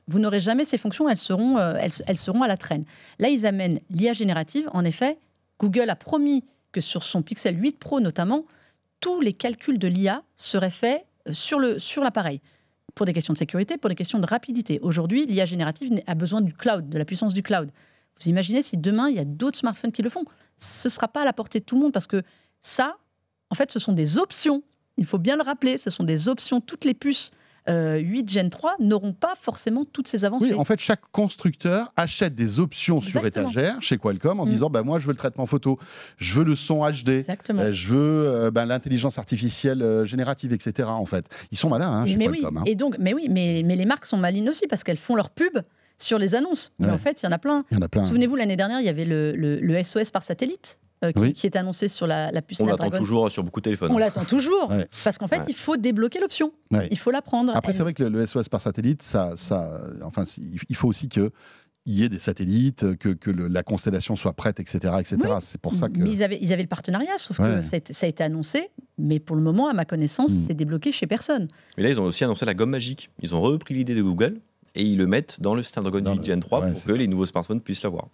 [0.10, 2.84] vous n'aurez jamais ces fonctions, elles seront, euh, elles, seront à la traîne.
[3.20, 4.68] Là, ils amènent l'IA générative.
[4.74, 5.20] En effet,
[5.60, 8.46] Google a promis que sur son Pixel 8 Pro notamment,
[9.00, 12.42] tous les calculs de l'IA seraient faits euh, sur le sur l'appareil.
[12.96, 14.80] Pour des questions de sécurité, pour des questions de rapidité.
[14.82, 17.72] Aujourd'hui, l'IA générative a besoin du cloud, de la puissance du cloud.
[18.20, 20.26] Vous imaginez si demain, il y a d'autres smartphones qui le font
[20.58, 22.24] Ce ne sera pas à la portée de tout le monde parce que
[22.64, 22.98] ça,
[23.52, 24.64] en fait, ce sont des options.
[24.98, 26.60] Il faut bien le rappeler, ce sont des options.
[26.62, 27.32] Toutes les puces
[27.70, 30.48] euh, 8 Gen 3 n'auront pas forcément toutes ces avancées.
[30.48, 34.50] Oui, en fait, chaque constructeur achète des options sur étagère chez Qualcomm en Mm.
[34.50, 35.78] disant bah, Moi, je veux le traitement photo,
[36.18, 40.90] je veux le son HD, euh, je veux euh, ben, l'intelligence artificielle euh, générative, etc.
[40.92, 42.58] En fait, ils sont malins hein, chez mais oui, Qualcomm.
[42.58, 42.64] hein.
[42.66, 45.30] et donc, mais oui, mais, mais les marques sont malines aussi parce qu'elles font leur
[45.30, 45.58] pub
[45.98, 46.72] sur les annonces.
[46.80, 47.66] Mais en fait, il y en a plein.
[47.72, 48.04] Il y en a plein.
[48.04, 51.34] Souvenez-vous, l'année dernière, il y avait le, le- le SOS par satellite euh, qui, Oui.
[51.34, 53.92] qui est annoncé sur la, la puce On l'attend toujours sur beaucoup de téléphones.
[53.92, 54.88] On l'attend toujours Ouais.
[55.04, 55.46] parce qu'en fait, Ouais.
[55.48, 56.52] il faut débloquer l'option.
[56.72, 56.88] Ouais.
[56.92, 57.56] Il faut la prendre.
[57.56, 60.24] Après, Elle- c'est vrai que le, le SOS par satellite, ça, ça, enfin,
[60.70, 61.32] il faut aussi que
[61.86, 64.94] il y ait des satellites, que, que le- la constellation soit prête, etc.
[65.00, 65.16] etc.
[65.24, 65.30] Oui.
[65.40, 65.98] C'est pour ça que.
[65.98, 67.56] Mais ils avaient, ils avaient le partenariat, sauf Ouais.
[67.56, 68.70] que ça a, été, ça a été annoncé.
[68.98, 70.44] Mais pour le moment, à ma connaissance, Mm.
[70.48, 71.48] c'est débloqué chez personne.
[71.78, 73.10] Mais là, ils ont aussi annoncé la gomme magique.
[73.24, 74.40] Ils ont repris l'idée de Google
[74.76, 76.92] et ils le mettent dans le Snapdragon Dans 8 le- Gen 3 ouais, pour que
[76.92, 76.98] ça.
[76.98, 78.10] les nouveaux smartphones puissent l'avoir.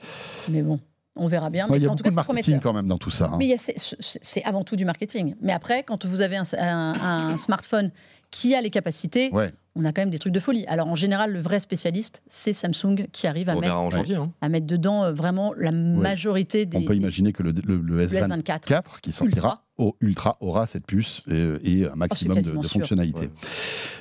[0.50, 0.80] Mais bon,
[1.16, 1.66] on verra bien.
[1.66, 2.62] Ouais, mais il y c'est- a en tout beaucoup cas, de marketing prometteur.
[2.62, 3.32] quand même dans tout ça.
[3.34, 3.38] hein.
[3.38, 5.36] Mais c'est- avant tout du marketing.
[5.42, 7.92] Mais après, quand vous avez un, un- un smartphone
[8.32, 9.54] qui a les capacités, Ouais.
[9.76, 10.66] on a quand même des trucs de folie.
[10.68, 14.16] Alors en général, le vrai spécialiste, c'est Samsung qui arrive à mettre, janvier.
[14.16, 14.32] hein.
[14.42, 18.06] à mettre dedans euh, vraiment la majorité des, On peut imaginer que le, le- le
[18.08, 19.02] des- le S24 S24.
[19.02, 23.20] qui sortira au Ultra aura cette puce et, et un maximum de, quasiment de fonctionnalités.
[23.28, 23.30] Ouais.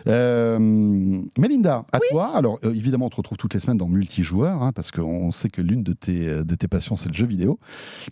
[0.07, 0.59] Euh,
[1.39, 2.37] Mélinda, à toi.
[2.37, 5.49] Alors, euh, évidemment, on te retrouve toutes les semaines dans multijoueur, hein, parce qu'on sait
[5.49, 7.59] que l'une de tes, de tes passions, c'est le jeu vidéo.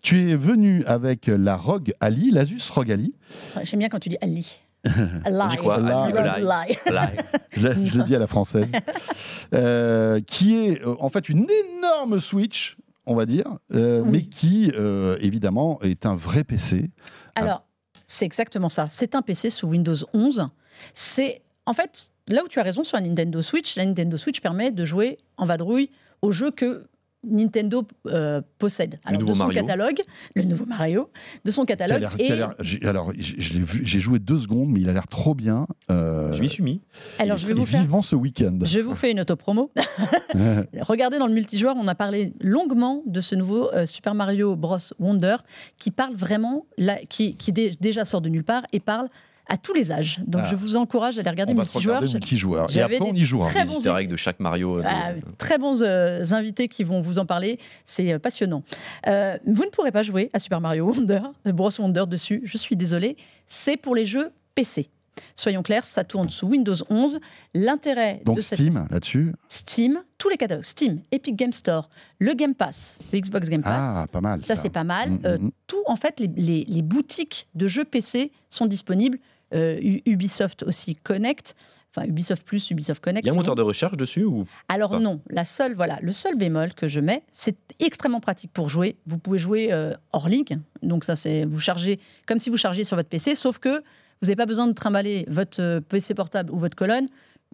[0.02, 3.14] Tu es venu avec la ROG Ali, l'Asus ROG Ali.
[3.62, 4.60] J'aime bien quand tu dis Ali.
[5.50, 5.78] Dit quoi?
[5.78, 6.16] Live.
[6.38, 6.76] Lie.
[6.86, 7.22] Live.
[7.52, 8.70] je, le dis à la française,
[9.54, 14.10] Euh, qui est euh, en fait une énorme Switch, on va dire, euh, Oui.
[14.10, 16.90] mais qui euh, évidemment est un vrai PC.
[17.34, 17.62] Alors,
[18.06, 18.86] c'est exactement ça.
[18.88, 20.48] C'est un PC sous Windows 11.
[20.94, 23.76] C'est en fait là où tu as raison sur la Nintendo Switch.
[23.76, 25.90] La Nintendo Switch permet de jouer en vadrouille
[26.22, 26.86] aux jeux que
[27.24, 28.98] Nintendo euh, possède.
[29.04, 29.60] Alors nouveau de son Mario.
[29.60, 30.00] catalogue,
[30.34, 31.08] le nouveau Mario,
[31.44, 34.80] de son Qui a catalogue l'air- qui a et alors, j'ai joué deux secondes, mais
[34.80, 35.66] il a l'air trop bien.
[35.90, 36.80] Euh, Je m'y suis mis.
[37.18, 38.58] alors je vais vous faire vivement ce week-end.
[38.64, 39.70] je vous fais une autopromo.
[40.80, 44.78] Regardez dans le multijoueur, on a parlé longuement de ce nouveau euh, Super Mario Bros
[44.98, 45.36] Wonder
[45.78, 49.08] qui parle vraiment, là, qui, qui dé- déjà sort de nulle part et parle
[49.52, 50.18] à tous les âges.
[50.26, 50.48] Donc Ah.
[50.50, 52.00] je vous encourage à aller regarder multijoueur.
[52.00, 52.70] multijoueur.
[52.70, 53.50] Et j'avais après, on des y jouera.
[53.50, 54.78] très Les bons easter eggs de chaque Mario.
[54.78, 57.58] euh, de- Ah, très bons euh, invités qui vont vous en parler.
[57.84, 58.62] C'est euh, passionnant.
[59.08, 62.40] Euh, vous ne pourrez pas jouer à Super Mario Wonder, Bros Wonder dessus.
[62.44, 63.16] Je suis désolée.
[63.46, 64.88] C'est pour les jeux PC.
[65.36, 67.20] Soyons clairs, ça tourne sous Windows 11.
[67.52, 69.34] L'intérêt Donc de cette Steam, là-dessus.
[69.48, 73.72] Steam, tous les catalogues, Steam, Epic Game Store, le Game Pass, le Xbox Game Pass,
[73.78, 74.40] Ah, pas mal.
[74.44, 75.10] ça Ça, c'est pas mal.
[75.10, 75.50] Mm, Euh, mm, mm.
[75.66, 79.18] tout, en fait, les, les- les boutiques de jeux PC sont disponibles.
[79.54, 81.54] Euh, Ubisoft aussi Connect,
[81.94, 83.24] enfin Ubisoft Plus, Ubisoft Connect.
[83.24, 86.12] Il y a un moteur de recherche dessus ou Alors non, la seule, voilà, le
[86.12, 88.96] seul bémol que je mets, c'est extrêmement pratique pour jouer.
[89.06, 92.84] Vous pouvez jouer euh, hors ligne, donc ça c'est vous chargez comme si vous chargiez
[92.84, 93.78] sur votre PC, sauf que
[94.22, 97.08] vous n'avez pas besoin de trimballer votre euh, PC portable ou votre colonne.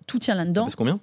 [0.06, 0.64] Tout tient Ça là-dedans.
[0.66, 1.00] pèse combien?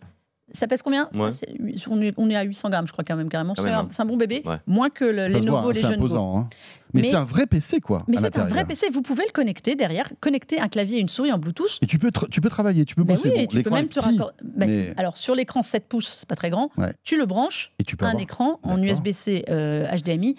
[0.52, 1.10] Ça pèse combien?
[1.14, 1.46] Ça,
[1.90, 3.56] on, est, on est à 800 grammes, je crois quand même carrément.
[3.56, 4.58] C'est un, bon bébé, Ouais.
[4.68, 5.88] moins que le, les Lenovo hein, Go.
[5.88, 6.38] imposant.
[6.38, 6.50] hein.
[6.94, 8.04] Mais, Mais- c'est un vrai PC, quoi.
[8.08, 8.64] Mais c'est un vrai.
[8.64, 8.88] PC.
[8.90, 11.80] Vous pouvez le connecter derrière, connecter un clavier et une souris en Bluetooth.
[11.82, 13.30] Et tu peux, tra- tu peux travailler, tu peux Ben bosser.
[13.30, 14.34] oui, Bon, et tu peux même est te petit, raccorder.
[14.44, 16.70] Ben, mais- Alors sur l'écran 7 pouces, c'est pas très grand.
[16.78, 16.94] Ouais.
[17.04, 18.24] Tu le branches, et tu peux un avoir.
[18.24, 18.82] écran en.
[18.82, 20.36] USB-C euh, HDMI.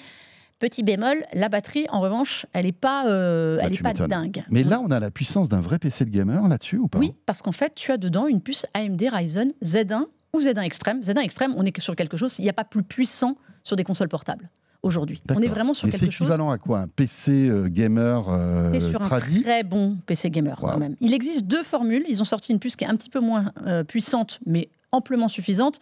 [0.59, 4.43] Petit bémol, la batterie, en revanche, elle n'est pas, euh, Bah, elle est pas dingue.
[4.51, 7.13] Mais là, on a la puissance d'un vrai PC de gamer là-dessus ou pas oui,
[7.27, 11.01] parce qu'en fait, tu as dedans une puce AMD Ryzen Z1 ou Z1 Extreme.
[11.03, 13.85] Z1 Extreme, on est sur quelque chose, il n'y a pas plus puissant sur des
[13.85, 14.49] consoles portables
[14.83, 15.21] aujourd'hui.
[15.35, 16.27] On est vraiment sur Mais c'est quelque chose.
[16.27, 16.79] équivalent à quoi?
[16.81, 20.71] Un PC euh, gamer euh, sur un très bon PC gamer Wow.
[20.71, 20.97] quand même.
[21.01, 22.05] Il existe deux formules.
[22.09, 25.29] Ils ont sorti une puce qui est un petit peu moins euh, puissante, mais amplement
[25.29, 25.81] suffisante,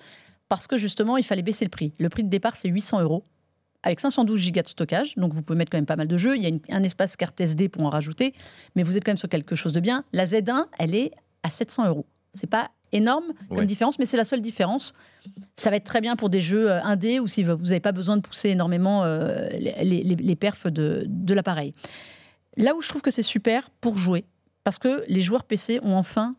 [0.49, 1.93] parce que justement, il fallait baisser le prix.
[2.01, 3.25] Le prix de départ, c'est 800 euros,
[3.85, 5.14] avec 512 gigas de stockage.
[5.16, 6.37] Donc, vous pouvez mettre quand même pas mal de jeux.
[6.37, 8.35] Il y a une- un espace carte SD pour en rajouter,
[8.75, 10.05] mais vous êtes quand même sur quelque chose de bien.
[10.12, 12.07] La Z1, elle est à 700 euros.
[12.33, 13.66] C'est pas énorme comme Ouais.
[13.66, 14.94] différence, mais c'est la seule différence.
[15.57, 17.92] Ça va être très bien pour des jeux euh, indés ou si vous n'avez pas
[17.92, 21.75] besoin de pousser énormément euh, les, les- les perfs de, de l'appareil.
[22.57, 24.25] Là où je trouve que c'est super pour jouer,
[24.62, 26.37] parce que les joueurs PC ont enfin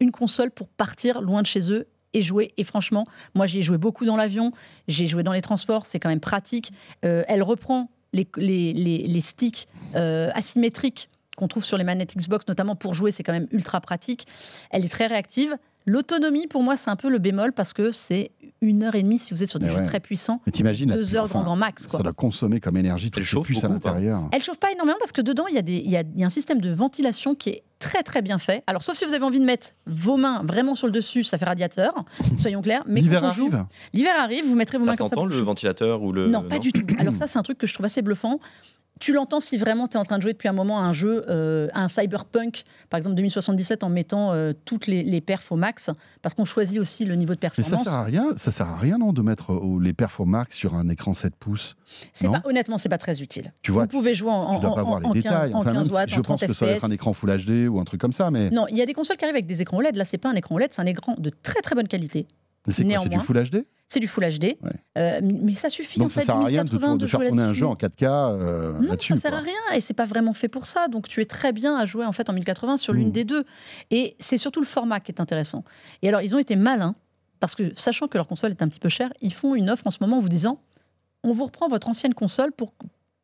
[0.00, 1.86] une console pour partir loin de chez eux
[2.22, 2.52] jouer.
[2.56, 4.52] Et franchement, moi j'y ai joué beaucoup dans l'avion,
[4.88, 6.72] j'ai joué dans les transports, c'est quand même pratique.
[7.04, 12.16] Euh, elle reprend les, les- les- les sticks euh, asymétriques qu'on trouve sur les manettes
[12.16, 14.26] Xbox, notamment pour jouer, c'est quand même ultra pratique.
[14.70, 15.56] Elle est très réactive.
[15.88, 19.18] L'autonomie, pour moi, c'est un peu le bémol parce que c'est une heure et demie
[19.18, 19.86] si vous êtes sur des Mais jeux ouais.
[19.86, 21.86] très puissants, Mais t'imagines deux heures enfin, grand grand max.
[21.86, 21.98] Quoi.
[21.98, 24.22] Ça doit consommer comme énergie ces chauffe à l'intérieur.
[24.32, 26.20] Elle chauffe pas énormément parce que dedans, il y, a des- il y a, il
[26.20, 28.64] y a un système de ventilation qui est très très bien fait.
[28.66, 31.38] Alors, sauf si vous avez envie de mettre vos mains vraiment sur le dessus, ça
[31.38, 31.94] fait radiateur,
[32.38, 32.82] soyons clairs.
[32.86, 35.10] Mais L'hiver quand on joue- arrive L'hiver arrive, vous mettrez vos Ça mains comme ça.
[35.14, 36.82] s'entend pour le ventilateur ou le Non, pas du tout.
[36.98, 38.40] Alors ça, c'est un truc que je trouve assez bluffant.
[39.00, 40.92] Tu l'entends si vraiment tu es en train de jouer depuis un moment à un
[40.92, 45.50] jeu, euh, à un cyberpunk, par exemple 2077, en mettant euh, toutes les, les perfs
[45.52, 45.90] au max,
[46.22, 47.84] parce qu'on choisit aussi le niveau de Mais ça performance.
[47.84, 50.88] sert à rien, ça sert à rien non de mettre euh, les performax sur un
[50.88, 51.76] écran 7 pouces.
[52.12, 53.52] C'est pas, honnêtement, c'est pas très utile.
[53.62, 55.22] Tu vois, vous pouvez jouer en, tu dois en- pas en- voir les en 15,
[55.22, 55.54] détails.
[55.54, 56.90] en Enfin, même 15 si watts, je en pense 30 que ça va être un
[56.90, 59.16] écran Full HD ou un truc comme ça, mais, Non, il y a des consoles
[59.16, 59.96] qui arrivent avec des écrans OLED.
[59.96, 62.26] Là, c'est pas un écran OLED, c'est un écran de très très bonne qualité.
[62.66, 64.56] mais c'est quoi C'est du Full HD C'est du Full HD, Ouais.
[64.98, 66.26] Euh, mais ça suffit Donc en ça fait.
[66.26, 69.30] sert à rien de, 1080 de tourner un jeu en 4K euh, Non, ça sert
[69.30, 69.38] quoi.
[69.40, 70.88] à rien et c'est pas vraiment fait pour ça.
[70.88, 73.44] Donc tu es très bien à jouer en fait en 1080 sur l'une des deux.
[73.90, 75.64] Et c'est surtout le format qui est intéressant.
[76.02, 76.92] Et alors ils ont été malins
[77.40, 79.86] parce que sachant que leur console est un petit peu chère, ils font une offre
[79.86, 80.60] en ce moment en vous disant
[81.24, 82.74] on vous reprend votre ancienne console pour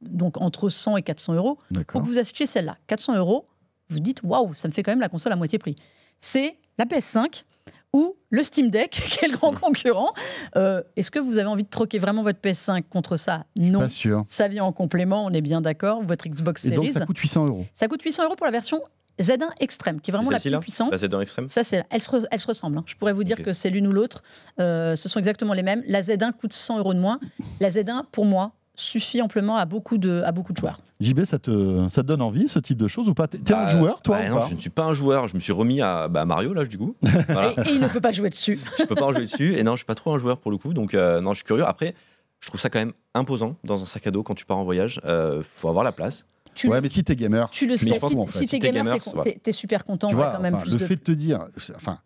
[0.00, 2.78] donc entre 100 et 400 euros pour que vous achetiez celle-là.
[2.86, 3.46] 400 euros,
[3.90, 5.76] vous dites waouh, ça me fait quand même la console à moitié prix.
[6.20, 7.44] C'est la PS5
[7.94, 10.12] ou le Steam Deck, qui est le grand concurrent.
[10.56, 13.44] Euh, Est-ce que vous avez envie de troquer vraiment votre PS5 contre ça?
[13.56, 13.80] Non.
[13.80, 14.24] Pas sûr.
[14.28, 16.02] Ça vient en complément, on est bien d'accord.
[16.02, 16.92] Votre Xbox Et donc Series.
[16.98, 17.64] ça coûte 800 euros.
[17.74, 18.82] Ça coûte 800 euros pour la version
[19.20, 20.90] Z1 Extreme, qui est vraiment la plus là puissante.
[20.90, 22.78] La Z1 Extreme Ça, c'est, elle, se, re- elle se ressemble.
[22.78, 22.82] hein.
[22.86, 24.24] Je pourrais vous dire que c'est l'une ou l'autre.
[24.60, 25.84] Euh, ce sont exactement les mêmes.
[25.86, 27.20] La Z1 coûte 100 euros de moins.
[27.60, 30.80] La Z1, pour moi, suffit amplement à beaucoup de, à beaucoup de joueurs.
[31.00, 33.28] JB, ça te, ça te donne envie ce type de choses ou pas?
[33.28, 34.46] T'es un Bah, joueur, toi bah ou non, pas?
[34.46, 35.28] je ne suis pas un joueur.
[35.28, 36.94] Je me suis remis à bah, Mario, là, du coup.
[37.28, 37.52] Voilà.
[37.64, 38.60] Et, et il ne peut pas jouer dessus.
[38.78, 39.54] je peux pas en jouer dessus.
[39.56, 40.72] Et non, je suis pas trop un joueur pour le coup.
[40.72, 41.64] Donc, euh, non, je suis curieux.
[41.66, 41.94] Après,
[42.40, 44.64] je trouve ça quand même imposant dans un sac à dos quand tu pars en
[44.64, 45.00] voyage.
[45.04, 46.24] Euh, faut avoir la place.
[46.54, 47.86] Tu, Ouais, le- mais si t'es gamer, tu le sais.
[47.86, 48.98] Si, fait, si si t'es gamer,
[49.42, 50.08] t'es, super content.
[50.08, 51.98] tu vois, quand même enfin, plus le de- fait de te dire, enfin,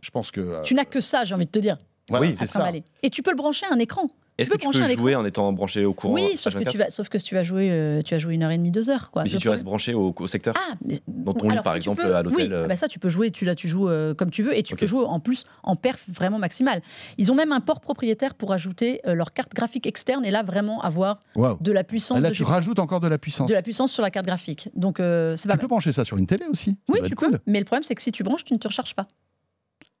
[0.00, 1.78] je pense que euh, Tu n'as que ça, j'ai envie de te dire.
[2.08, 2.70] voilà, Oui, c'est ça.
[3.04, 4.10] Et tu peux le brancher à un écran.
[4.38, 6.90] Est-ce que tu peux jouer en étant branché au courant oui, sauf que, tu vas,
[6.90, 8.88] sauf que si tu vas jouer, euh, tu vas jouer une heure et demie, deux
[8.90, 9.10] heures.
[9.10, 9.24] Quoi.
[9.24, 11.72] Mais si tu restes problème- branché au, au secteur Ah, mais- Dans ton lit, par
[11.74, 12.62] si exemple, peux- à l'hôtel, Oui, euh.
[12.64, 14.62] ah bah ça, tu peux jouer, tu, là, tu joues euh, comme tu veux et
[14.62, 16.80] tu peux jouer en plus en perf vraiment maximal.
[17.18, 20.42] Ils ont même un port propriétaire pour ajouter euh, leur carte graphique externe et là,
[20.42, 21.20] vraiment avoir
[21.60, 23.48] de la puissance, Ah, Là, de, tu rajoutes encore de la puissance.
[23.48, 24.70] de la puissance sur la carte graphique.
[24.74, 25.60] Donc, euh, c'est pas Tu mal.
[25.60, 26.78] peux brancher ça sur une télé aussi.
[26.88, 27.38] Ça Oui, tu peux.
[27.46, 29.06] Mais le problème, c'est que si tu branches, tu ne te recharges pas.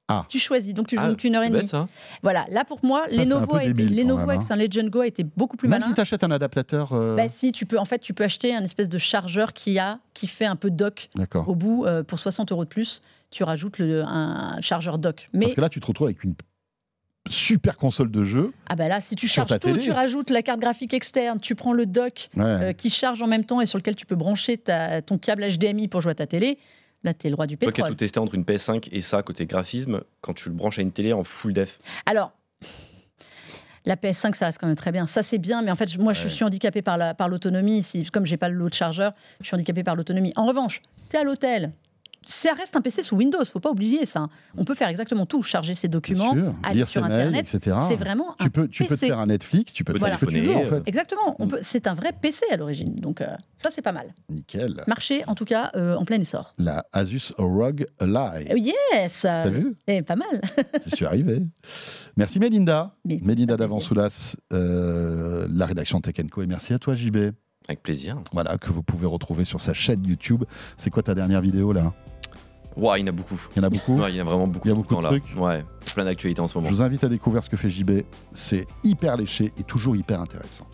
[0.08, 0.26] Ah.
[0.28, 1.66] Tu choisis, donc tu joues Ah, qu'une heure et demie.
[1.66, 1.88] ça.
[2.22, 4.46] Voilà, là pour moi, Ça, Lenovo, a été, Lenovo même, avec hein.
[4.50, 5.88] un Legend Go a été beaucoup plus Même malin.
[5.88, 6.92] si tu achètes un adaptateur.
[6.92, 9.78] euh, Bah si, tu peux, en fait, tu peux acheter un espèce de chargeur qui
[9.78, 11.48] a, qui fait un peu dock D'accord.
[11.48, 13.00] au bout euh, pour 60 euros de plus.
[13.30, 15.30] Tu rajoutes le, un chargeur dock.
[15.32, 16.34] Mais Parce que là, tu te retrouves avec une
[17.30, 18.52] super console de jeu.
[18.68, 19.78] ah bah là, si tu charges tout, télé.
[19.80, 22.42] tu rajoutes la carte graphique externe, tu prends le dock Ouais.
[22.44, 25.44] euh, qui charge en même temps et sur lequel tu peux brancher ta- ton câble
[25.48, 26.58] HDMI pour jouer à ta télé.
[27.04, 27.90] Là, t'es le roi du Toi qui as pétrole.
[27.92, 30.92] tout testé entre une PS5 et ça, côté graphisme, quand tu le branches à une
[30.92, 32.32] télé en full def, Alors,
[33.84, 35.06] la PS5, ça reste quand même très bien.
[35.08, 37.82] Ça, c'est bien, mais en fait, moi, je suis handicapé par la- par l'autonomie.
[37.82, 40.32] si, comme j'ai pas le lot de chargeur, je suis handicapé par l'autonomie.
[40.36, 41.72] En revanche, tu es à l'hôtel.
[42.26, 44.28] Ça reste un PC sous Windows, faut pas oublier ça.
[44.56, 47.54] On peut faire exactement tout, charger ses documents, sûr, aller lire sur ses mails, Internet.
[47.54, 47.76] etc.
[47.88, 50.16] C'est vraiment un Tu peux, tu peux te faire un Netflix, tu peux te Voilà.
[50.18, 50.88] faire tu veux en Téléphoner, fait.
[50.88, 51.50] Exactement, on Mm.
[51.50, 52.94] peut- c'est un vrai PC à l'origine.
[52.94, 53.26] Donc euh,
[53.58, 54.14] ça, c'est pas mal.
[54.28, 54.82] Nickel.
[54.86, 56.54] Marché, en tout cas, euh, en plein essor.
[56.58, 58.48] La Asus ROG Ally.
[58.52, 59.74] Oh, yes T'as vu?
[59.86, 60.40] Eh, Pas mal.
[60.86, 61.42] Je suis arrivé.
[62.16, 62.94] Merci Mélinda.
[63.04, 63.56] Mais, Mélinda un.
[63.56, 66.42] Davansoulas, euh, la rédaction Tech Co.
[66.42, 67.32] Et merci à toi JB.
[67.68, 68.18] avec plaisir.
[68.32, 70.44] Voilà, que vous pouvez retrouver sur sa chaîne YouTube.
[70.76, 71.92] C'est quoi ta dernière vidéo là?
[72.76, 73.40] Ouah, il y en a beaucoup.
[73.54, 74.66] Il y en a beaucoup Ouais, il y en a vraiment beaucoup.
[74.66, 75.10] Il y a beaucoup temps, de là.
[75.10, 76.68] trucs Ouais, plein d'actualités en ce moment.
[76.68, 78.02] Je vous invite à découvrir ce que fait JB.
[78.30, 80.66] C'est hyper léché et toujours hyper intéressant.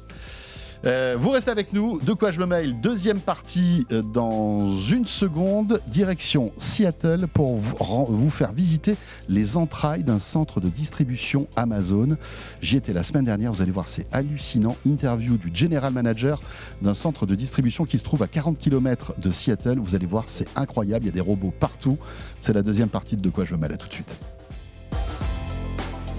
[0.85, 1.99] Euh, vous restez avec nous.
[2.01, 5.81] De quoi je me mail Deuxième partie euh, dans une seconde.
[5.89, 8.97] Direction Seattle pour vous, faire visiter
[9.29, 12.17] les entrailles d'un centre de distribution Amazon.
[12.61, 13.53] J'y étais la semaine dernière.
[13.53, 14.77] Vous allez voir, c'est hallucinant.
[14.87, 16.41] Interview du general manager
[16.83, 19.79] d'un centre de distribution qui se trouve à 40 km de Seattle.
[19.79, 21.05] Vous allez voir, c'est incroyable.
[21.05, 21.99] Il y a des robots partout.
[22.41, 23.73] C'est la deuxième partie de De quoi je me mêle.
[23.73, 24.17] À tout de suite.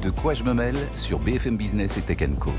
[0.03, 2.51] De quoi je me mêle sur BFM Business et Tech Co.